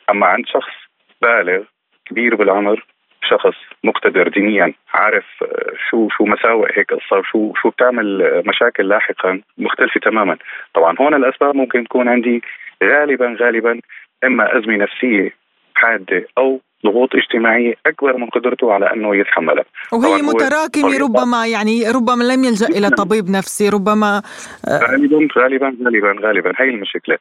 أما 0.10 0.26
عند 0.26 0.46
شخص 0.46 0.74
بالغ 1.22 1.64
كبير 2.06 2.36
بالعمر 2.36 2.86
شخص 3.24 3.56
مقتدر 3.84 4.28
دينيا 4.28 4.74
عارف 4.94 5.26
آه، 5.42 5.72
شو 5.90 6.10
شو 6.10 6.26
مساوئ 6.26 6.70
هيك 6.78 6.94
قصة 6.94 7.18
وشو 7.20 7.54
شو 7.62 7.70
بتعمل 7.70 8.42
مشاكل 8.46 8.88
لاحقا 8.88 9.42
مختلفة 9.58 10.00
تماما. 10.00 10.38
طبعا 10.74 10.96
هون 11.02 11.14
الأسباب 11.14 11.56
ممكن 11.56 11.84
تكون 11.84 12.08
عندي 12.08 12.42
غالبا 12.84 13.38
غالبا 13.42 13.80
إما 14.24 14.58
أزمة 14.58 14.76
نفسية 14.76 15.34
حادة 15.76 16.28
أو 16.38 16.62
ضغوط 16.86 17.16
اجتماعية 17.16 17.74
أكبر 17.86 18.18
من 18.18 18.28
قدرته 18.28 18.74
على 18.74 18.94
إنه 18.94 19.16
يتحملها. 19.16 19.66
وهي 19.94 20.22
متراكمة 20.22 20.98
ربما 21.06 21.48
يعني 21.48 21.92
ربما 21.92 22.24
لم 22.24 22.44
يلجأ 22.44 22.68
إلى 22.68 22.90
طبيب 22.90 23.30
نفسي 23.30 23.70
ربما 23.70 24.22
آه، 24.68 24.80
غالبا 24.92 25.28
غالبا 25.38 25.78
غالبا 25.86 26.16
غالبا. 26.22 26.54
هي 26.58 26.70
المشكلة. 26.70 27.18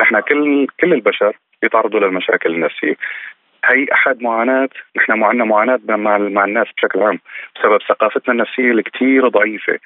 نحن 0.00 0.20
كل 0.20 0.66
كل 0.80 0.92
البشر 0.92 1.36
يتعرضوا 1.62 2.00
للمشاكل 2.00 2.54
النفسية. 2.54 2.94
هي 3.64 3.86
أحد 3.92 4.22
معاناة 4.22 4.68
نحن 4.96 5.12
معنا 5.12 5.44
معاناة 5.44 5.80
مع 5.88 6.18
مع 6.18 6.44
الناس 6.44 6.66
بشكل 6.76 7.02
عام 7.02 7.20
بسبب 7.56 7.78
ثقافتنا 7.88 8.34
النفسية 8.34 8.70
الكثير 8.70 9.28
ضعيفة. 9.28 9.78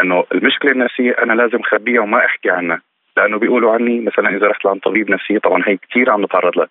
إنه 0.00 0.24
المشكلة 0.32 0.72
النفسية 0.72 1.16
أنا 1.22 1.32
لازم 1.32 1.62
خبيها 1.62 2.00
وما 2.00 2.24
أحكي 2.24 2.50
عنها 2.50 2.80
لأنه 3.16 3.38
بيقولوا 3.38 3.72
عني 3.72 4.00
مثلا 4.00 4.36
إذا 4.36 4.46
رحت 4.46 4.64
لعند 4.64 4.80
طبيب 4.80 5.10
نفسي 5.10 5.38
طبعا 5.38 5.62
هي 5.66 5.76
كثير 5.76 6.10
عم 6.10 6.24
نتعرض 6.24 6.58
لها. 6.58 6.68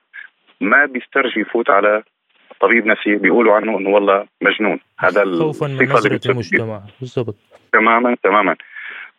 ما 0.62 0.86
بيسترجي 0.86 1.39
يفوت 1.39 1.70
على 1.70 2.04
طبيب 2.62 2.86
نفسي 2.86 3.15
بيقولوا 3.15 3.56
عنه 3.56 3.78
إنه 3.78 3.89
والله 3.89 4.26
مجنون. 4.41 4.80
هذا 5.00 5.26
خوفا 5.26 5.68
من 5.68 5.89
نظره 5.89 6.32
المجتمع. 6.32 6.82
بالضبط. 7.00 7.36
تماما 7.74 8.15
تماما. 8.24 8.56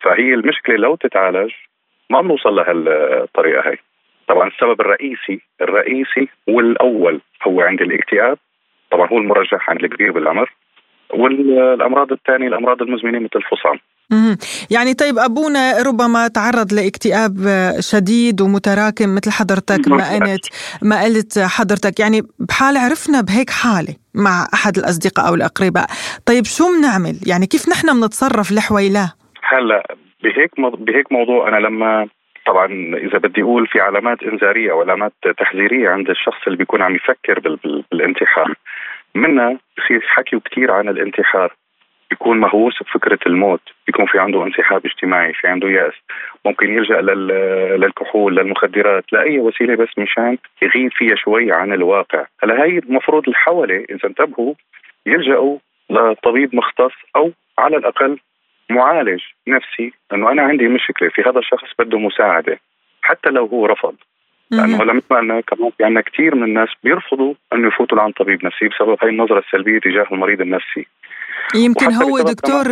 فهي 0.01 0.35
المشكلة 0.35 0.77
لو 0.77 0.97
تتعالج 0.97 1.53
ما 2.11 2.21
بنوصل 2.21 2.57
لهالطريقة 2.57 3.71
هي. 3.71 3.77
السبب 4.57 4.81
الرئيسي 4.81 5.41
الرئيسي 5.61 6.29
والأول 6.49 7.21
هو 7.47 7.61
عند 7.61 7.81
الاكتئاب. 7.81 8.39
طبعا 8.93 9.09
هو 9.09 9.19
المرجح 9.19 9.71
عند 9.71 9.85
الكبير 9.85 10.13
بالعمر 10.13 10.53
والأمراض 11.15 12.13
الثانية 12.13 12.49
الأمراض 12.49 12.83
المزمنة 12.83 13.19
مثل 13.19 13.37
الفصام. 13.37 13.79
يعني 14.71 14.95
طيب 14.95 15.19
أبونا 15.19 15.83
ربما 15.83 16.29
تعرض 16.29 16.73
لاكتئاب 16.73 17.33
شديد 17.81 18.41
ومتراكم 18.41 19.15
مثل 19.15 19.31
حضرتك 19.31 19.89
ما 19.89 20.15
قلت 20.15 20.47
ما 20.83 21.03
قلت 21.05 21.39
حضرتك. 21.39 22.01
يعني 22.01 22.23
بحال 22.39 22.77
عرفنا 22.77 23.21
بهيك 23.21 23.51
حالة 23.51 23.95
مع 24.15 24.47
أحد 24.55 24.77
الأصدقاء 24.79 25.29
أو 25.29 25.35
الأقرباء. 25.35 25.87
طيب 26.27 26.45
شو 26.45 26.65
بنعمل 26.79 27.17
يعني 27.27 27.47
كيف 27.47 27.69
نحن 27.69 28.01
بنتصرف 28.01 28.53
لحويلاه 28.53 29.13
هلا 29.43 29.97
بهيك 30.23 30.51
بهيك 30.79 31.13
موضوع 31.13 31.49
أنا 31.49 31.57
لما 31.57 32.09
طبعا 32.47 32.67
إذا 32.97 33.19
بدي 33.19 33.43
أقول 33.43 33.67
في 33.67 33.81
علامات 33.81 34.23
إنذارية 34.23 34.71
أو 34.73 34.81
علامات 34.81 35.13
تحذيرية 35.39 35.89
عند 35.89 36.11
الشخص 36.11 36.47
اللي 36.47 36.59
بيكون 36.59 36.83
عم 36.83 36.95
يفكر 36.95 37.59
بالانتحار. 37.93 38.55
منها 39.15 39.59
بصير 39.79 40.01
حكي 40.07 40.41
كثير 40.41 40.73
عن 40.73 40.89
الانتحار. 40.89 41.53
بيكون 42.11 42.41
مهووس 42.41 42.83
بفكرة 42.83 43.19
الموت. 43.27 43.61
بيكون 43.87 44.07
في 44.07 44.19
عنده 44.19 44.45
انسحاب 44.45 44.87
اجتماعي 44.87 45.33
في 45.33 45.49
عنده 45.49 45.69
يأس. 45.69 45.95
ممكن 46.45 46.73
يلجأ 46.73 47.01
للكحول 47.01 48.37
للمخدرات 48.37 49.13
لأي 49.13 49.39
وسيلة 49.39 49.75
بس 49.77 49.99
مشان 49.99 50.39
يغيب 50.63 50.93
فيها 50.93 51.15
شوي 51.15 51.53
عن 51.53 51.73
الواقع. 51.73 52.25
هلا 52.43 52.65
هي 52.65 52.79
المفروض 52.79 53.23
اللي 53.25 53.37
حواليه 53.37 53.85
إذا 53.91 54.09
انتبهوا 54.09 54.55
يلجأوا 55.07 55.59
لطبيب 55.91 56.55
مختص 56.55 56.95
أو 57.17 57.33
على 57.59 57.77
الأقل 57.77 58.19
معالج 58.71 59.21
نفسي 59.49 59.93
إنه 60.13 60.33
أنا 60.33 60.43
عندي 60.43 60.69
مشكلة 60.69 61.09
في 61.09 61.23
هذا 61.23 61.39
الشخص 61.39 61.69
بده 61.79 61.99
مساعدة 61.99 62.61
حتى 63.03 63.31
لو 63.31 63.47
هو 63.47 63.67
رفض. 63.67 63.95
لأنه 64.51 64.83
هلا 64.83 64.93
مثل 64.93 65.05
ما 65.11 65.41
كمان 65.41 65.71
في 65.79 65.85
عندنا 65.85 66.01
كثير 66.01 66.35
من 66.35 66.43
الناس 66.43 66.69
بيرفضوا 66.85 67.35
إنه 67.53 67.69
يفوتوا 67.69 67.99
لعند 67.99 68.13
طبيب 68.13 68.45
نفسي 68.45 68.69
بسبب 68.69 68.97
هاي 69.03 69.11
النظرة 69.11 69.39
السلبية 69.39 69.79
تجاه 69.79 70.07
المريض 70.13 70.41
النفسي. 70.41 70.87
يمكن 71.55 71.93
هو 71.93 72.21
دكتور 72.21 72.65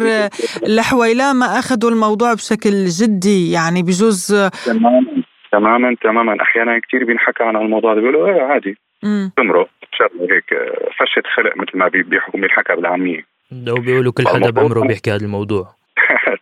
لحويلا 0.69 1.33
ما 1.33 1.47
أخذوا 1.47 1.91
الموضوع 1.91 2.35
بشكل 2.35 2.85
جدي 2.87 3.53
يعني 3.53 3.83
بجوز 3.83 4.35
تماما 4.67 5.23
تماما 5.53 5.97
تماما. 6.03 6.43
أحيانا 6.43 6.79
كثير 6.79 7.05
بينحكى 7.05 7.45
عن 7.45 7.57
الموضوع 7.57 7.95
بيقولوا 7.95 8.29
إيه 8.29 8.43
عادي. 8.43 8.79
تمرق 9.37 9.69
شغله 9.93 10.35
هيك 10.35 10.45
فشه 10.99 11.23
خلق 11.35 11.57
مثل 11.57 11.79
ما 11.79 11.89
بيحكوا 11.89 12.41
بينحكى 12.41 12.77
بالعامية. 12.77 13.25
لو 13.67 13.75
بيقولوا 13.75 14.13
كل 14.13 14.29
حدا 14.29 14.51
بعمره 14.51 14.87
بيحكي 14.87 15.11
هذا 15.11 15.25
الموضوع. 15.25 15.75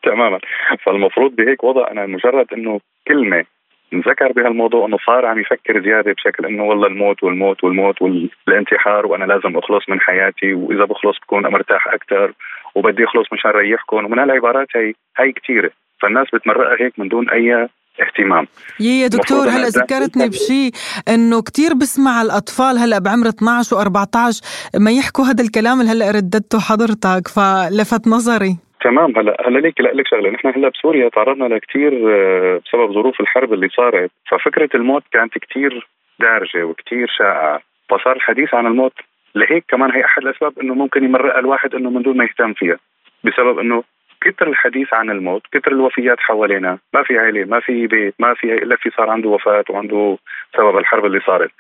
تماما. 0.03 0.39
فالمفروض 0.87 1.37
بهيك 1.37 1.65
وضع 1.65 1.91
أنا 1.91 2.07
مجرد 2.07 2.47
إنه 2.53 2.81
كلمة 3.09 3.45
انذكر 3.93 4.33
بهالموضوع 4.33 4.87
إنه 4.87 4.99
صار 5.07 5.27
عم 5.27 5.39
يفكر 5.39 5.83
زيادة 5.83 6.13
بشكل 6.13 6.47
إنه 6.47 6.65
والله 6.65 6.87
الموت 6.87 7.23
والموت 7.23 7.65
والموت 7.65 8.03
والانتحار 8.03 9.07
وأنا 9.07 9.25
لازم 9.25 9.59
أخلص 9.59 9.89
من 9.89 10.01
حياتي 10.01 10.55
وإذا 10.55 10.85
بخلص 10.85 11.17
بكون 11.23 11.43
مرتاح 11.43 11.89
أكثر 11.89 12.33
وبدي 12.75 13.05
أخلص 13.05 13.33
مشان 13.33 13.51
ريحكم 13.51 13.97
ومن 13.97 14.19
هالعبارات 14.19 14.69
هي 14.77 14.95
هي 15.19 15.33
كثيره 15.33 15.71
فالناس 16.03 16.27
بتمرقها 16.35 16.77
هيك 16.81 16.99
من 16.99 17.09
دون 17.09 17.31
أي 17.31 17.69
اهتمام. 18.01 18.47
يا 18.81 19.07
دكتور 19.07 19.49
هلا 19.49 19.69
ذكرتني 19.69 20.29
بشيء 20.29 20.71
إنه 21.09 21.43
كثير 21.43 21.75
بسمع 21.75 22.23
الأطفال 22.23 22.79
هلا 22.79 22.99
بعمر 22.99 23.29
12 23.29 23.77
و14 23.77 24.79
ما 24.81 24.91
يحكوا 24.91 25.25
هذا 25.25 25.45
الكلام 25.45 25.81
اللي 25.81 25.93
هلا 25.93 26.11
رددته 26.11 26.61
حضرتك 26.61 27.29
فلفت 27.29 28.09
نظري. 28.09 28.57
تمام. 28.83 29.19
هلا 29.19 29.37
هلا 29.47 29.59
ليك 29.59 29.81
لا 29.81 29.89
لك 29.89 30.07
شغلة. 30.09 30.31
نحن 30.31 30.49
هلا 30.49 30.69
بسوريا 30.69 31.09
تعرضنا 31.09 31.55
لكثير 31.55 31.93
آه، 32.09 32.61
بسبب 32.67 32.93
ظروف 32.93 33.21
الحرب 33.21 33.53
اللي 33.53 33.69
صارت. 33.69 34.11
ففكرة 34.31 34.69
الموت 34.75 35.03
كانت 35.13 35.39
كثير 35.39 35.89
دارجة 36.21 36.65
وكثير 36.65 37.09
شائعة. 37.19 37.61
فصار 37.89 38.17
الحديث 38.17 38.55
عن 38.55 38.67
الموت 38.67 38.93
لهيك 39.35 39.65
كمان 39.69 39.91
هي 39.91 40.05
أحد 40.05 40.23
الأسباب 40.23 40.59
إنه 40.59 40.75
ممكن 40.75 41.05
يمرق 41.05 41.39
الواحد 41.39 41.75
إنه 41.75 41.91
من 41.91 42.03
دون 42.03 42.17
ما 42.17 42.25
يهتم 42.25 42.53
فيها. 42.53 42.79
بسبب 43.25 43.59
إنه 43.59 43.83
كثر 44.21 44.49
الحديث 44.49 44.95
عن 44.95 45.11
الموت 45.11 45.43
كثر 45.53 45.73
الوفيات 45.73 46.21
حوالينا 46.21 46.79
ما 46.95 47.03
في 47.03 47.19
عائله 47.19 47.45
ما 47.45 47.61
في 47.61 47.87
بيت 47.87 48.15
ما 48.19 48.35
في 48.35 48.55
إلا 48.55 48.77
في 48.77 48.91
صار 48.91 49.11
عنده 49.11 49.29
وفاة 49.29 49.65
وعنده 49.71 50.19
سبب 50.57 50.79
الحرب 50.79 51.07
اللي 51.07 51.21
صارت. 51.21 51.51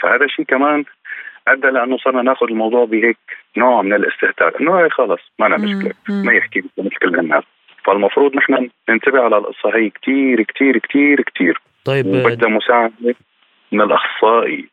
فهذا 0.00 0.24
الشيء 0.24 0.44
كمان 0.44 0.84
ادى 1.48 1.66
لأنه 1.66 1.96
صرنا 1.98 2.22
ناخذ 2.22 2.46
الموضوع 2.46 2.84
بهيك 2.84 3.18
نوع 3.56 3.82
من 3.82 3.92
الاستهتار. 3.92 4.60
إنه 4.60 4.80
هي 4.80 4.90
خلص 4.90 5.20
ما 5.38 5.46
أنا 5.46 5.56
مشكلة 5.56 5.92
ما 6.08 6.32
يحكي 6.32 6.62
مثل 6.78 6.96
كل 6.96 7.18
الناس 7.18 7.44
فالمفروض 7.84 8.36
نحن 8.36 8.70
ننتبه 8.88 9.20
على 9.20 9.36
القصة 9.36 9.76
هي 9.76 9.90
كثير 9.90 10.42
كثير 10.42 10.78
كثير 10.78 11.22
كثير 11.22 11.60
طيب 11.84 12.06
وبدها 12.06 12.48
مساعدة 12.48 13.14
من 13.72 13.80
الأخصائي 13.80 14.68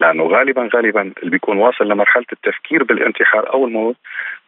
لأنه 0.00 0.24
غالبا 0.24 0.68
غالبا 0.74 1.12
اللي 1.18 1.30
بيكون 1.30 1.58
واصل 1.58 1.88
لمرحلة 1.88 2.24
التفكير 2.32 2.84
بالانتحار 2.84 3.52
أو 3.52 3.66
الموت 3.66 3.96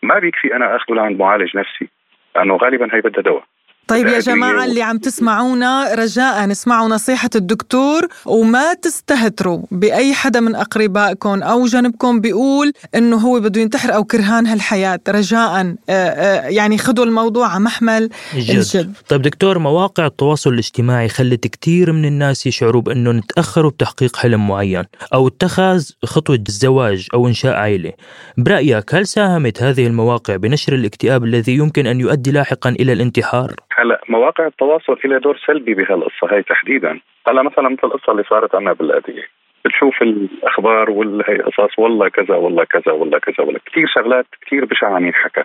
ما 0.03 0.19
بيكفي 0.19 0.57
أنا 0.57 0.77
أخذه 0.77 0.95
لعند 0.95 1.19
معالج 1.19 1.57
نفسي 1.57 1.89
لأنه 2.37 2.57
غالبا 2.57 2.95
هي 2.95 3.01
بدها 3.01 3.23
دواء. 3.23 3.45
طيب 3.89 4.07
يا 4.07 4.21
جماعة 4.21 4.65
اللي 4.65 4.83
عم 4.83 4.99
تسمعونا 4.99 5.95
رجاء 5.95 6.53
اسمعوا 6.53 6.89
نصيحة 6.89 7.31
الدكتور 7.35 8.09
وما 8.25 8.75
تستهتروا 8.75 9.63
بأي 9.71 10.15
حدا 10.15 10.41
من 10.41 10.55
أقربائكم 10.55 11.43
أو 11.43 11.67
جنبكم 11.67 12.21
بيقول 12.21 12.73
إنه 12.95 13.17
هو 13.17 13.41
بده 13.41 13.61
ينتحر 13.61 13.95
أو 13.95 14.05
كرهان 14.05 14.47
هالحياة 14.47 15.01
رجاء 15.09 15.75
آه، 15.89 15.93
آه، 15.93 16.49
يعني 16.49 16.79
خذوا 16.79 17.05
الموضوع 17.05 17.49
على 17.49 17.61
محمل 17.61 18.11
الجد. 18.35 18.57
الجد 18.57 18.93
طيب 19.09 19.23
دكتور 19.23 19.59
مواقع 19.59 20.07
التواصل 20.07 20.53
الاجتماعي 20.53 21.09
خلت 21.09 21.47
كثير 21.47 21.93
من 21.93 22.05
الناس 22.05 22.47
يشعروا 22.47 22.83
بأنه 22.83 23.23
تأخروا 23.29 23.71
بتحقيق 23.71 24.17
حلم 24.17 24.49
معين 24.49 24.85
أو 25.15 25.29
اتخاذ 25.29 25.91
خطوة 26.05 26.43
الزواج 26.49 27.07
أو 27.15 27.29
إنشاء 27.29 27.55
عائلة 27.55 27.93
برأيك 28.39 28.95
هل 28.95 29.07
ساهمت 29.07 29.63
هذه 29.63 29.87
المواقع 29.87 30.37
بنشر 30.37 30.75
الاكتئاب 30.75 31.25
الذي 31.25 31.53
يمكن 31.53 31.87
أن 31.87 32.01
يؤدي 32.01 32.31
لاحقا 32.31 32.71
إلى 32.71 32.93
الانتحار؟ 32.93 33.55
هلا 33.79 34.01
مواقع 34.09 34.47
التواصل 34.47 34.99
لها 35.05 35.19
دور 35.19 35.37
سلبي 35.47 35.75
بهالقصة 35.75 36.33
هاي 36.33 36.43
تحديدا. 36.43 37.01
هلا 37.29 37.43
مثلا 37.43 37.69
مثل 37.69 37.81
القصة 37.85 38.13
اللي 38.13 38.23
صارت 38.23 38.55
عنا 38.55 38.73
بالقضية. 38.73 39.29
بتشوف 39.65 40.03
الأخبار 40.03 40.91
والهي 40.91 41.39
قصص 41.39 41.79
والله 41.79 42.09
كذا 42.09 42.35
والله 42.35 42.65
كذا 42.65 42.93
والله 42.93 43.19
كذا 43.19 43.45
والله 43.45 43.61
كثير 43.67 43.87
شغلات 43.87 44.27
كثير 44.47 44.65
بشعه 44.65 44.95
عم 44.95 45.07
ينحكى 45.07 45.43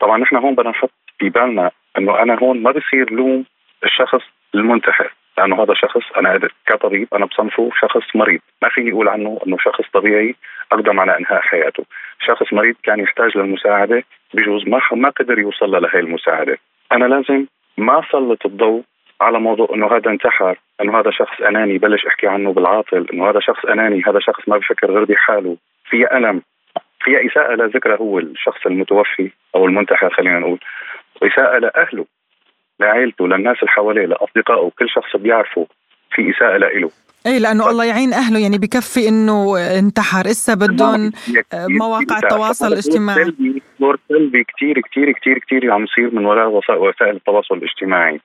طبعا 0.00 0.18
نحن 0.18 0.36
هون 0.36 0.54
بدنا 0.54 0.70
نحط 0.70 0.90
في 1.18 1.28
بالنا 1.28 1.70
إنه 1.98 2.22
أنا 2.22 2.38
هون 2.42 2.62
ما 2.62 2.70
بصير 2.70 3.12
لوم 3.12 3.44
الشخص 3.84 4.22
المنتحر 4.54 5.12
لأنه 5.38 5.62
هذا 5.62 5.74
شخص 5.74 6.02
أنا 6.16 6.48
كطبيب 6.66 7.08
أنا 7.14 7.26
بصنفه 7.26 7.70
شخص 7.80 8.16
مريض. 8.16 8.40
ما 8.62 8.68
فيني 8.68 8.92
أقول 8.92 9.08
عنه 9.08 9.40
إنه 9.46 9.56
شخص 9.58 9.84
طبيعي 9.92 10.34
اقدم 10.72 11.00
على 11.00 11.18
إنهاء 11.18 11.40
حياته. 11.40 11.84
شخص 12.20 12.52
مريض 12.52 12.74
كان 12.82 13.00
يحتاج 13.00 13.38
للمساعدة 13.38 14.04
بجوز 14.34 14.68
ما 14.68 14.80
ما 14.92 15.08
قدر 15.08 15.38
يوصل 15.38 15.70
لهي 15.70 16.00
المساعدة. 16.00 16.58
أنا 16.92 17.04
لازم 17.04 17.46
ما 17.78 18.02
سلط 18.12 18.46
الضوء 18.46 18.82
على 19.20 19.40
موضوع 19.40 19.68
إنه 19.74 19.86
هذا 19.86 20.10
انتحر 20.10 20.58
إنه 20.80 21.00
هذا 21.00 21.10
شخص 21.10 21.40
أناني 21.40 21.78
بلش 21.78 22.06
أحكي 22.06 22.26
عنه 22.26 22.52
بالعاطل 22.52 23.06
إنه 23.12 23.30
هذا 23.30 23.40
شخص 23.40 23.64
أناني 23.64 24.02
هذا 24.06 24.18
شخص 24.20 24.48
ما 24.48 24.56
بفكر 24.58 24.90
غير 24.90 25.04
بحاله. 25.04 25.56
في 25.90 26.16
ألم 26.16 26.42
في 27.00 27.26
إساءة 27.26 27.54
لذكره 27.54 27.96
هو 27.96 28.18
الشخص 28.18 28.66
المتوفي 28.66 29.30
أو 29.54 29.66
المنتحر 29.66 30.10
خلينا 30.10 30.38
نقول 30.38 30.58
وإساءة 31.22 31.58
لاهله 31.58 32.06
لعائلته 32.80 33.28
للناس 33.28 33.56
اللي 33.56 33.70
حواليه 33.70 34.06
لأصدقائه 34.06 34.70
كل 34.78 34.88
شخص 34.88 35.16
بيعرفه 35.16 35.66
في 36.10 36.30
إساءة 36.30 36.56
له 36.56 36.90
إي 37.26 37.38
لأنه 37.38 37.70
الله 37.70 37.84
يعين 37.84 38.12
أهله 38.12 38.38
يعني 38.38 38.58
بكفي 38.58 39.08
إنه 39.08 39.58
انتحر. 39.78 40.26
إسا 40.26 40.54
بدهم 40.54 41.12
مواقع 41.54 42.18
التواصل 42.18 42.66
الاجتماعي 42.66 43.32
دور 43.80 43.98
سلبي 44.08 44.44
كثير 44.44 44.80
كثير 44.80 45.12
كثير 45.12 45.38
كثير 45.38 45.72
عم 45.72 45.84
يصير 45.84 46.14
من 46.14 46.26
وراء 46.26 46.48
وسائل 46.70 47.16
التواصل 47.16 47.56
الاجتماعي. 47.56 48.20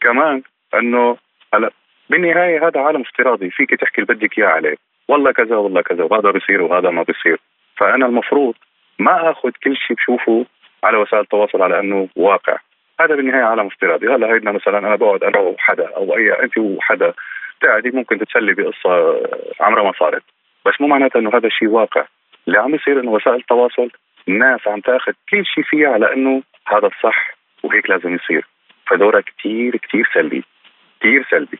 كمان 0.00 0.42
إنه 0.74 1.16
هلا 1.54 1.70
بالنهاية 2.10 2.68
هذا 2.68 2.80
عالم 2.80 3.00
افتراضي 3.00 3.50
فيك 3.50 3.70
تحكي 3.70 4.02
اللي 4.02 4.14
بدك 4.14 4.38
إياه 4.38 4.46
عليه. 4.46 4.76
والله 5.08 5.32
كذا 5.32 5.56
والله 5.56 5.80
كذا 5.80 6.04
وهذا 6.04 6.30
بيصير 6.30 6.62
وهذا 6.62 6.90
ما 6.90 7.02
بيصير. 7.02 7.40
فأنا 7.76 8.06
المفروض 8.06 8.54
ما 8.98 9.30
آخذ 9.30 9.50
كل 9.64 9.76
شيء 9.76 9.96
بشوفه 9.96 10.46
على 10.84 10.96
وسائل 10.96 11.22
التواصل 11.22 11.62
على 11.62 11.80
إنه 11.80 12.08
واقع. 12.16 12.56
هذا 13.00 13.14
بالنهاية 13.14 13.44
عالم 13.44 13.66
افتراضي. 13.66 14.06
هلا 14.06 14.34
هيدنا 14.34 14.52
مثلا 14.52 14.78
أنا 14.78 14.96
بقعد 14.96 15.24
أنا 15.24 15.38
وحدا 15.38 15.88
أو 15.96 16.16
أي 16.16 16.42
أنت 16.42 16.58
وحدا 16.58 17.12
بتقعدي 17.58 17.90
ممكن 17.90 18.18
تتسلي 18.18 18.54
بقصة 18.54 19.20
عمرها 19.60 19.82
ما 19.82 19.92
صارت. 19.98 20.22
بس 20.66 20.80
مو 20.80 20.86
معناتها 20.86 21.20
إنه 21.20 21.30
هذا 21.34 21.46
الشيء 21.46 21.68
واقع. 21.68 22.04
اللي 22.48 22.58
عم 22.58 22.74
يصير 22.74 23.00
إنه 23.00 23.10
وسائل 23.10 23.36
التواصل 23.36 23.90
الناس 24.28 24.60
عم 24.66 24.80
تاخذ 24.80 25.12
كل 25.30 25.46
شيء 25.46 25.64
فيها 25.64 25.88
على 25.88 26.12
إنه 26.12 26.42
هذا 26.68 26.86
الصح 26.86 27.36
وهيك 27.62 27.90
لازم 27.90 28.14
يصير. 28.14 28.46
فدورها 28.86 29.20
كثير 29.20 29.76
كثير 29.76 30.08
سلبي 30.14 30.44
كثير 31.00 31.26
سلبي. 31.30 31.58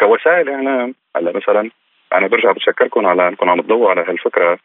كوسائل 0.00 0.48
إعلام 0.48 0.94
هلأ 1.16 1.32
مثلا 1.36 1.70
أنا 2.12 2.26
برجع 2.26 2.52
بشكركم 2.52 3.06
على 3.06 3.28
إنكم 3.28 3.50
عم 3.50 3.60
تضووا 3.60 3.90
على 3.90 4.00
هالفكرة. 4.00 4.58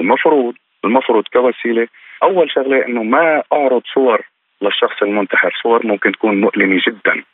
المفروض 0.00 0.54
المفروض 0.84 1.24
كوسيلة 1.32 1.88
أول 2.22 2.50
شغلة 2.50 2.86
إنه 2.86 3.02
ما 3.02 3.42
أعرض 3.52 3.82
صور 3.94 4.20
للشخص 4.62 5.02
المنتحر. 5.02 5.54
صور 5.62 5.86
ممكن 5.86 6.12
تكون 6.12 6.40
مؤلمة 6.40 6.80
جدا. 6.86 7.24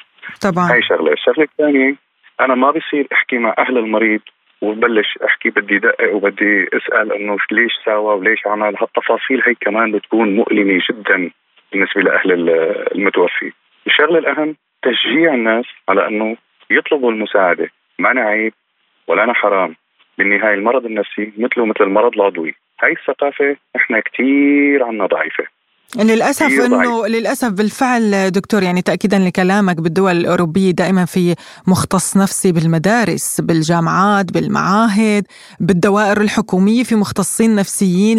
طبعا. 0.43 0.73
هاي 0.73 0.83
شغلة. 0.83 1.13
الشغلة 1.13 1.45
الثانية 1.45 1.97
أنا 2.41 2.55
ما 2.55 2.71
بصير 2.71 3.07
أحكي 3.13 3.39
مع 3.39 3.55
أهل 3.59 3.79
المريض 3.79 4.21
وبلش 4.63 5.19
أحكي 5.25 5.51
بدي 5.51 5.79
دقق 5.79 6.15
وبدي 6.15 6.69
أسأل 6.73 7.13
إنه 7.13 7.37
ليش 7.51 7.73
ساوى 7.85 8.15
وليش 8.15 8.47
عمل 8.47 8.77
هالتفاصيل 8.81 9.43
هي 9.47 9.55
كمان 9.55 9.93
بتكون 9.93 10.37
مؤلمة 10.37 10.83
جدا 10.91 11.31
بالنسبة 11.73 12.01
لأهل 12.01 12.51
المتوفي. 12.95 13.53
الشغلة 13.87 14.19
الأهم 14.19 14.57
تشجيع 14.83 15.35
الناس 15.35 15.65
على 15.89 16.09
إنه 16.09 16.37
يطلبوا 16.71 17.13
المساعدة. 17.13 17.69
ما 17.99 18.11
أنا 18.11 18.21
عيب 18.21 18.53
ولا 19.07 19.25
أنا 19.25 19.33
حرام. 19.35 19.77
بالنهاية 20.19 20.55
المرض 20.55 20.87
النفسي 20.87 21.33
مثله 21.39 21.67
مثل 21.67 21.85
المرض 21.85 22.15
العضوي. 22.15 22.55
هاي 22.83 22.93
الثقافة 22.93 23.57
إحنا 23.77 24.01
كثير 24.01 24.85
عنا 24.85 25.07
ضعيفة. 25.07 25.45
للأسف 25.97 26.43
انه 26.43 27.07
للأسف 27.07 27.49
بالفعل 27.49 28.31
دكتور 28.31 28.63
يعني 28.63 28.83
تاكيدا 28.83 29.19
لكلامك 29.19 29.77
بالدول 29.77 30.17
الأوروبية 30.17 30.71
دائما 30.71 31.05
في 31.05 31.35
مختص 31.67 32.17
نفسي 32.17 32.53
بالمدارس 32.53 33.41
بالجامعات 33.41 34.33
بالمعاهد 34.33 35.27
بالدوائر 35.61 36.21
الحكومية 36.21 36.83
في 36.85 36.95
مختصين 36.95 37.55
نفسيين 37.55 38.19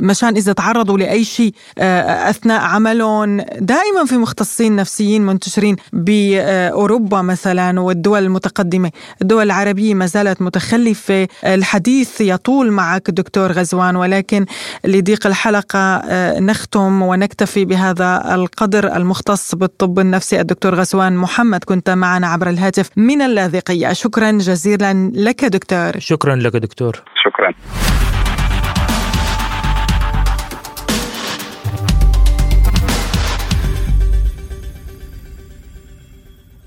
مشان 0.00 0.36
إذا 0.36 0.52
تعرضوا 0.52 0.98
لأي 0.98 1.24
شيء 1.24 1.54
آه، 1.78 2.30
أثناء 2.30 2.60
عملهم. 2.60 3.40
دائما 3.58 4.04
في 4.06 4.16
مختصين 4.16 4.76
نفسيين 4.76 5.26
منتشرين 5.26 5.76
بأوروبا 5.92 7.22
مثلا 7.22 7.80
والدول 7.80 8.22
المتقدمة. 8.22 8.90
الدول 9.22 9.42
العربية 9.46 9.94
ما 9.94 10.06
زالت 10.06 10.42
متخلفة. 10.42 11.28
الحديث 11.44 12.20
يطول 12.20 12.70
معك 12.70 13.10
دكتور 13.10 13.52
غزوان 13.52 13.96
ولكن 13.96 14.46
لضيق 14.84 15.26
الحلقة 15.26 15.78
آه، 15.78 16.38
نختم 16.52 17.02
ونكتفي 17.02 17.64
بهذا 17.64 18.34
القدر 18.34 18.96
المختص 18.96 19.54
بالطب 19.54 19.98
النفسي. 19.98 20.40
الدكتور 20.40 20.74
غسوان 20.74 21.16
محمد 21.16 21.64
كنت 21.64 21.90
معنا 21.90 22.26
عبر 22.26 22.48
الهاتف 22.48 22.90
من 22.96 23.22
اللاذقية. 23.22 23.92
شكرا 23.92 24.30
جزيلا 24.30 25.12
لك 25.14 25.44
دكتور. 25.44 25.92
شكرا 25.98 26.36
لك 26.36 26.56
دكتور. 26.56 27.02
شكرا. 27.24 27.52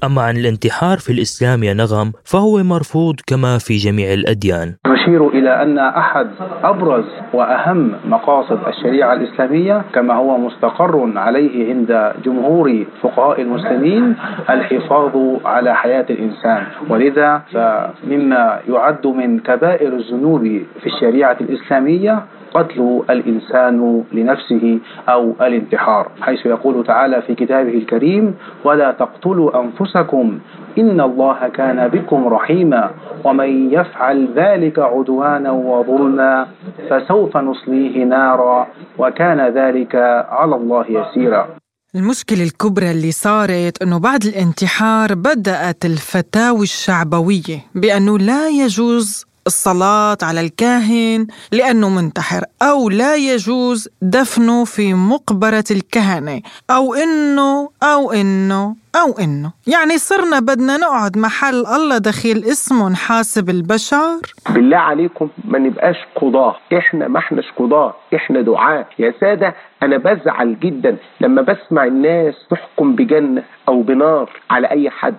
أما 0.05 0.21
عن 0.21 0.37
الانتحار 0.37 0.97
في 0.97 1.09
الإسلام 1.13 1.63
يا 1.63 1.73
نغم 1.73 2.11
فهو 2.23 2.63
مرفوض 2.63 3.15
كما 3.27 3.57
في 3.57 3.73
جميع 3.77 4.13
الأديان. 4.13 4.75
نشير 4.87 5.27
إلى 5.29 5.61
أن 5.63 5.77
أحد 5.77 6.27
أبرز 6.63 7.05
وأهم 7.33 7.91
مقاصد 8.05 8.59
الشريعة 8.67 9.13
الإسلامية 9.13 9.81
كما 9.93 10.13
هو 10.13 10.37
مستقر 10.37 11.11
عليه 11.15 11.73
عند 11.73 12.13
جمهور 12.25 12.85
فقهاء 13.01 13.41
المسلمين 13.41 14.15
الحفاظ 14.49 15.11
على 15.45 15.75
حياة 15.75 16.05
الإنسان. 16.09 16.63
ولذا 16.89 17.41
فمما 17.53 18.59
يعد 18.69 19.07
من 19.07 19.39
كبائر 19.39 19.93
الذنوب 19.93 20.43
في 20.81 20.85
الشريعة 20.85 21.37
الإسلامية 21.41 22.23
قتل 22.55 23.03
الإنسان 23.09 24.03
لنفسه 24.11 24.79
أو 25.09 25.33
الانتحار 25.41 26.11
حيث 26.21 26.45
يقول 26.45 26.85
تعالى 26.85 27.21
في 27.21 27.35
كتابه 27.35 27.73
الكريم 27.73 28.35
ولا 28.63 28.91
تقتلوا 28.91 29.61
أنفسكم 29.63 30.39
إن 30.77 31.01
الله 31.01 31.47
كان 31.47 31.87
بكم 31.87 32.27
رحيما 32.27 32.91
ومن 33.23 33.73
يفعل 33.73 34.27
ذلك 34.35 34.79
عدوانا 34.79 35.51
وظلما 35.51 36.47
فسوف 36.89 37.37
نصليه 37.37 38.03
نارا 38.03 38.67
وكان 38.97 39.39
ذلك 39.59 39.95
على 40.29 40.55
الله 40.55 40.85
يسيرا. 40.89 41.47
المشكلة 41.95 42.43
الكبرى 42.43 42.91
اللي 42.91 43.11
صارت 43.11 43.81
إنه 43.81 43.99
بعد 43.99 44.23
الانتحار 44.23 45.13
بدأت 45.15 45.85
الفتاوي 45.85 46.63
الشعبوية 46.63 47.57
بأنه 47.75 48.17
لا 48.17 48.49
يجوز 48.49 49.25
الصلاة 49.47 50.17
على 50.23 50.41
الكاهن 50.41 51.27
لأنه 51.51 51.89
منتحر 51.89 52.43
أو 52.61 52.89
لا 52.89 53.15
يجوز 53.15 53.89
دفنه 54.01 54.65
في 54.65 54.93
مقبرة 54.93 55.63
الكهنة. 55.71 56.41
أو 56.69 56.93
إنه 56.93 57.69
أو 57.83 58.11
إنه 58.11 58.75
أو 58.95 59.11
إنه. 59.19 59.51
يعني 59.67 59.97
صرنا 59.97 60.39
بدنا 60.39 60.77
نقعد 60.77 61.17
محل 61.17 61.65
الله 61.65 61.97
دخيل 61.97 62.37
اسمه 62.37 62.89
نحاسب 62.89 63.49
البشر. 63.49 64.19
بالله 64.49 64.77
عليكم 64.77 65.29
ما 65.43 65.59
نبقاش 65.59 65.95
قضاة. 66.21 66.55
إحنا 66.77 67.07
ما 67.07 67.19
إحناش 67.19 67.51
قضاة 67.59 67.93
إحنا 68.15 68.41
دعاء 68.41 68.87
يا 68.99 69.13
سادة 69.19 69.55
أنا 69.83 69.97
بزعل 69.97 70.59
جدا 70.59 70.97
لما 71.21 71.41
بسمع 71.41 71.85
الناس 71.85 72.33
تحكم 72.51 72.95
بجنة 72.95 73.43
أو 73.67 73.81
بنار 73.81 74.29
على 74.49 74.71
أي 74.71 74.89
حد. 74.89 75.15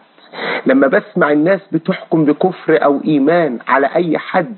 لما 0.66 0.87
بسمع 0.87 1.33
الناس 1.33 1.61
بتحكم 1.72 2.25
بكفر 2.25 2.85
أو 2.85 3.01
إيمان 3.05 3.59
على 3.68 3.87
أي 3.96 4.18
حد 4.18 4.57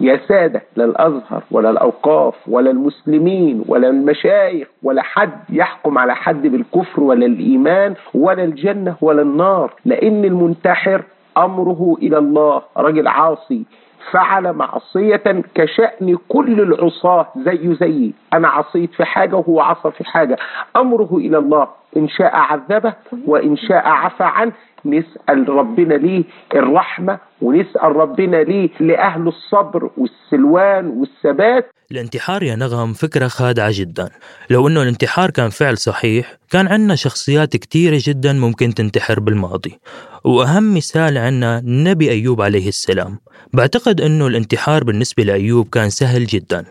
يا 0.00 0.20
سادة 0.28 0.62
لا 0.76 0.84
الأزهر 0.84 1.42
ولا 1.50 1.70
الأوقاف 1.70 2.34
ولا 2.48 2.70
المسلمين 2.70 3.64
ولا 3.68 3.88
المشايخ 3.88 4.68
ولا 4.82 5.02
حد 5.02 5.40
يحكم 5.50 5.98
على 5.98 6.14
حد 6.14 6.46
بالكفر 6.46 7.02
ولا 7.02 7.26
الإيمان 7.26 7.94
ولا 8.14 8.44
الجنة 8.44 8.96
ولا 9.00 9.22
النار 9.22 9.72
لأن 9.84 10.24
المنتحر 10.24 11.02
أمره 11.38 11.96
إلى 12.02 12.18
الله. 12.18 12.62
رجل 12.76 13.08
عاصي 13.08 13.62
فعل 14.10 14.52
معصية 14.52 15.42
كشأن 15.54 16.18
كل 16.28 16.60
العصاة 16.60 17.26
زي 17.36 17.74
زيي. 17.74 18.12
أنا 18.32 18.48
عصيت 18.48 18.94
في 18.94 19.04
حاجة 19.04 19.36
وهو 19.36 19.60
عصى 19.60 19.90
في 19.90 20.04
حاجة. 20.04 20.36
أمره 20.76 21.16
إلى 21.16 21.38
الله. 21.38 21.68
إن 21.96 22.08
شاء 22.08 22.36
عذبه 22.36 22.92
وإن 23.26 23.56
شاء 23.56 23.88
عفى 23.88 24.24
عنه 24.24 24.52
نسأل 24.94 25.48
ربنا 25.48 25.94
ليه 25.94 26.24
الرحمة 26.54 27.18
ونسأل 27.42 27.96
ربنا 27.96 28.36
ليه 28.36 28.70
لأهل 28.80 29.28
الصبر 29.28 29.90
والسلوان 29.96 30.86
والثبات. 30.86 31.70
الانتحار 31.92 32.42
يا 32.42 32.56
نغم 32.56 32.92
فكرة 32.92 33.28
خادعة 33.28 33.70
جدا. 33.74 34.08
لو 34.50 34.68
أنه 34.68 34.82
الانتحار 34.82 35.30
كان 35.30 35.50
فعل 35.50 35.78
صحيح 35.78 36.36
كان 36.50 36.66
عندنا 36.68 36.94
شخصيات 36.94 37.56
كثيرة 37.56 38.00
جدا 38.04 38.32
ممكن 38.32 38.74
تنتحر 38.74 39.20
بالماضي. 39.20 39.78
وأهم 40.24 40.74
مثال 40.74 41.18
عنا 41.18 41.58
النبي 41.58 42.10
أيوب 42.10 42.42
عليه 42.42 42.68
السلام. 42.68 43.18
بعتقد 43.52 44.00
أنه 44.00 44.26
الانتحار 44.26 44.84
بالنسبة 44.84 45.22
لأيوب 45.22 45.68
كان 45.68 45.90
سهل 45.90 46.26
جدا. 46.26 46.64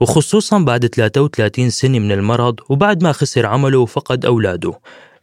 وخصوصا 0.00 0.58
بعد 0.58 0.86
33 0.86 1.70
سنة 1.70 1.98
من 1.98 2.12
المرض 2.12 2.60
وبعد 2.68 3.02
ما 3.02 3.12
خسر 3.12 3.46
عمله 3.46 3.78
وفقد 3.78 4.26
أولاده. 4.26 4.72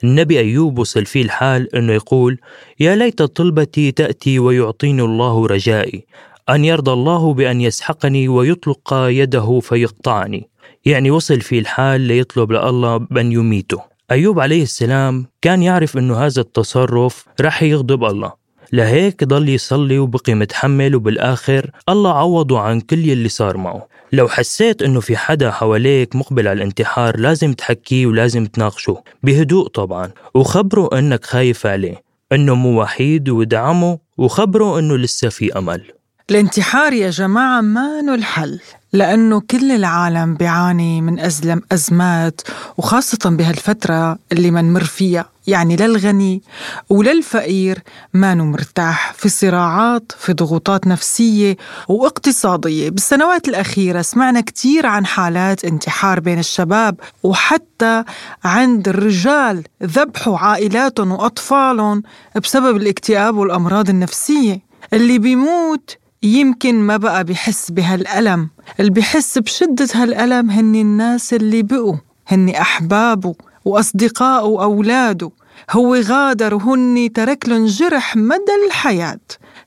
النبي 0.03 0.39
أيوب 0.39 0.79
وصل 0.79 1.05
فيه 1.05 1.21
الحال 1.21 1.75
أنه 1.75 1.93
يقول 1.93 2.37
يا 2.79 2.95
ليت 2.95 3.21
طلبتي 3.21 3.91
تأتي 3.91 4.39
ويعطيني 4.39 5.01
الله 5.01 5.47
رجائي 5.47 6.05
أن 6.49 6.65
يرضى 6.65 6.91
الله 6.91 7.33
بأن 7.33 7.61
يسحقني 7.61 8.27
ويطلق 8.27 8.93
يده 8.93 9.59
فيقطعني. 9.59 10.49
يعني 10.85 11.11
وصل 11.11 11.41
فيه 11.41 11.59
الحال 11.59 12.01
ليطلب 12.01 12.51
لله 12.51 12.97
بأن 12.97 13.31
يميته. 13.31 13.81
أيوب 14.11 14.39
عليه 14.39 14.63
السلام 14.63 15.25
كان 15.41 15.63
يعرف 15.63 15.97
أنه 15.97 16.17
هذا 16.17 16.41
التصرف 16.41 17.25
رح 17.41 17.63
يغضب 17.63 18.03
الله. 18.03 18.44
لهيك 18.73 19.23
ضل 19.23 19.49
يصلي 19.49 19.99
وبقي 19.99 20.33
متحمل 20.33 20.95
وبالآخر 20.95 21.71
الله 21.89 22.17
عوضه 22.17 22.59
عن 22.59 22.79
كل 22.79 23.09
يلي 23.09 23.29
صار 23.29 23.57
معه. 23.57 23.87
لو 24.11 24.27
حسيت 24.27 24.81
إنه 24.81 24.99
في 24.99 25.17
حدا 25.17 25.51
حواليك 25.51 26.15
مقبل 26.15 26.47
على 26.47 26.57
الانتحار 26.57 27.19
لازم 27.19 27.53
تحكيه 27.53 28.05
ولازم 28.05 28.45
تناقشه. 28.45 29.03
بهدوء 29.23 29.67
طبعا. 29.67 30.11
وخبره 30.33 30.89
إنك 30.99 31.25
خايف 31.25 31.65
عليه. 31.65 32.03
إنه 32.31 32.55
مو 32.55 32.81
وحيد 32.81 33.29
وادعمه 33.29 33.99
وخبره 34.17 34.79
إنه 34.79 34.97
لسه 34.97 35.29
في 35.29 35.57
أمل. 35.57 35.81
الانتحار 36.29 36.93
يا 36.93 37.09
جماعة 37.09 37.61
ما 37.61 38.15
الحل 38.15 38.59
لأنه 38.95 39.41
كل 39.51 39.71
العالم 39.71 40.33
بيعاني 40.35 41.01
من 41.01 41.19
أزلم 41.19 41.61
أزمات 41.71 42.41
وخاصة 42.77 43.29
بهالفترة 43.29 44.17
اللي 44.31 44.51
منمر 44.51 44.83
فيها 44.83 45.29
يعني 45.47 45.75
للغني 45.75 46.41
وللفقير 46.89 47.79
ما 48.13 48.35
مرتاح 48.35 49.13
في 49.13 49.29
صراعات 49.29 50.11
في 50.19 50.33
ضغوطات 50.33 50.87
نفسية 50.87 51.57
واقتصادية. 51.87 52.89
بالسنوات 52.89 53.47
الأخيرة 53.47 54.01
سمعنا 54.01 54.41
كتير 54.41 54.85
عن 54.85 55.05
حالات 55.05 55.65
انتحار 55.65 56.19
بين 56.19 56.39
الشباب 56.39 56.99
وحتى 57.23 58.03
عند 58.43 58.87
الرجال 58.87 59.63
ذبحوا 59.83 60.37
عائلاتهم 60.37 61.11
وأطفالهم 61.11 62.03
بسبب 62.43 62.75
الاكتئاب 62.75 63.35
والأمراض 63.35 63.89
النفسية. 63.89 64.59
اللي 64.93 65.19
بيموت 65.19 65.97
يمكن 66.25 66.75
ما 66.75 66.97
بقى 66.97 67.23
بحس 67.23 67.71
بهالألم. 67.71 68.49
اللي 68.79 68.91
بحس 68.91 69.37
بشدة 69.37 69.87
هالألم 69.95 70.49
هن 70.49 70.75
الناس 70.75 71.33
اللي 71.33 71.63
بقوا 71.63 71.95
هن 72.27 72.49
أحبابه 72.49 73.35
وأصدقائه 73.65 74.45
وأولاده. 74.45 75.31
هو 75.71 75.95
غادر 75.95 76.55
وهن 76.55 77.09
ترك 77.15 77.49
لهم 77.49 77.65
جرح 77.65 78.15
مدى 78.15 78.51
الحياة. 78.67 79.19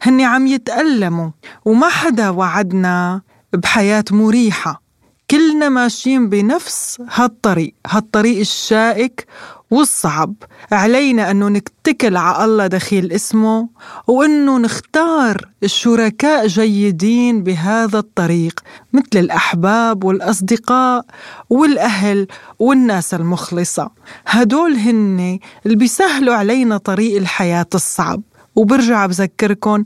هن 0.02 0.20
عم 0.20 0.46
يتألموا 0.46 1.30
وما 1.64 1.88
حدا 1.88 2.28
وعدنا 2.28 3.22
بحياة 3.52 4.04
مريحة. 4.10 4.82
كلنا 5.30 5.68
ماشيين 5.68 6.28
بنفس 6.28 7.02
هالطريق 7.14 7.74
هالطريق 7.86 8.38
الشائك 8.40 9.26
والصعب 9.70 10.34
علينا 10.72 11.30
أنه 11.30 11.48
نتكل 11.48 12.16
على 12.16 12.44
الله 12.44 12.66
دخيل 12.66 13.12
اسمه 13.12 13.68
وأنه 14.06 14.58
نختار 14.58 15.48
الشركاء 15.62 16.46
جيدين 16.46 17.42
بهذا 17.42 17.98
الطريق 17.98 18.60
مثل 18.92 19.08
الأحباب 19.14 20.04
والأصدقاء 20.04 21.04
والأهل 21.50 22.26
والناس 22.58 23.14
المخلصة. 23.14 23.90
هدول 24.26 24.74
هن 24.76 25.38
اللي 25.66 25.76
بيسهلوا 25.76 26.34
علينا 26.34 26.76
طريق 26.76 27.16
الحياة 27.16 27.66
الصعب. 27.74 28.22
وبرجع 28.56 29.06
بذكركن 29.06 29.84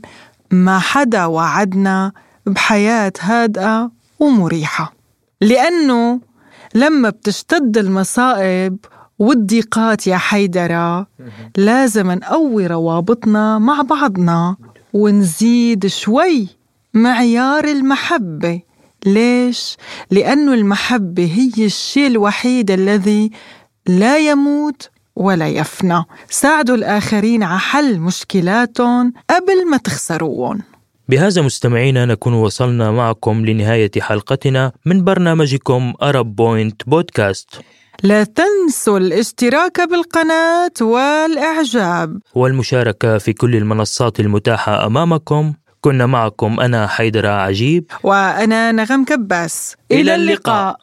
ما 0.51 0.79
حدا 0.79 1.25
وعدنا 1.25 2.11
بحياة 2.45 3.13
هادئة 3.19 3.91
ومريحة. 4.19 4.93
لأنه 5.41 6.19
لما 6.75 7.09
بتشتد 7.09 7.77
المصائب 7.77 8.77
والضيقات 9.19 10.07
يا 10.07 10.17
حيدرة. 10.17 11.07
لازم 11.57 12.11
نقوي 12.11 12.67
روابطنا 12.67 13.59
مع 13.59 13.81
بعضنا 13.81 14.55
ونزيد 14.93 15.87
شوي 15.87 16.47
معيار 16.93 17.63
المحبة. 17.63 18.61
ليش؟ 19.05 19.77
لأنه 20.11 20.53
المحبة 20.53 21.25
هي 21.25 21.65
الشيء 21.65 22.07
الوحيد 22.07 22.71
الذي 22.71 23.31
لا 23.87 24.17
يموت 24.17 24.89
ولا 25.15 25.47
يفنى. 25.47 26.03
ساعدوا 26.29 26.75
الآخرين 26.75 27.43
على 27.43 27.59
حل 27.59 27.99
مشكلاتهم 27.99 29.13
قبل 29.29 29.69
ما 29.69 29.77
تخسروهم. 29.77 30.61
بهذا 31.09 31.41
مستمعينا 31.41 32.05
نكون 32.05 32.33
وصلنا 32.33 32.91
معكم 32.91 33.45
لنهاية 33.45 33.91
حلقتنا 33.99 34.71
من 34.85 35.03
برنامجكم 35.03 35.93
أرب 36.01 36.35
بوينت 36.35 36.89
بودكاست 36.89 37.49
لا 38.03 38.23
تنسوا 38.23 38.97
الاشتراك 38.97 39.81
بالقناة 39.81 40.71
والإعجاب. 40.81 42.19
والمشاركة 42.35 43.17
في 43.17 43.33
كل 43.33 43.55
المنصات 43.55 44.19
المتاحة 44.19 44.85
أمامكم. 44.85 45.53
كنا 45.81 46.05
معكم 46.05 46.59
أنا 46.59 46.87
حيدر 46.87 47.27
عجيب. 47.27 47.85
وأنا 48.03 48.71
نغم 48.71 49.05
كباس. 49.05 49.75
إلى 49.91 50.15
اللقاء. 50.15 50.77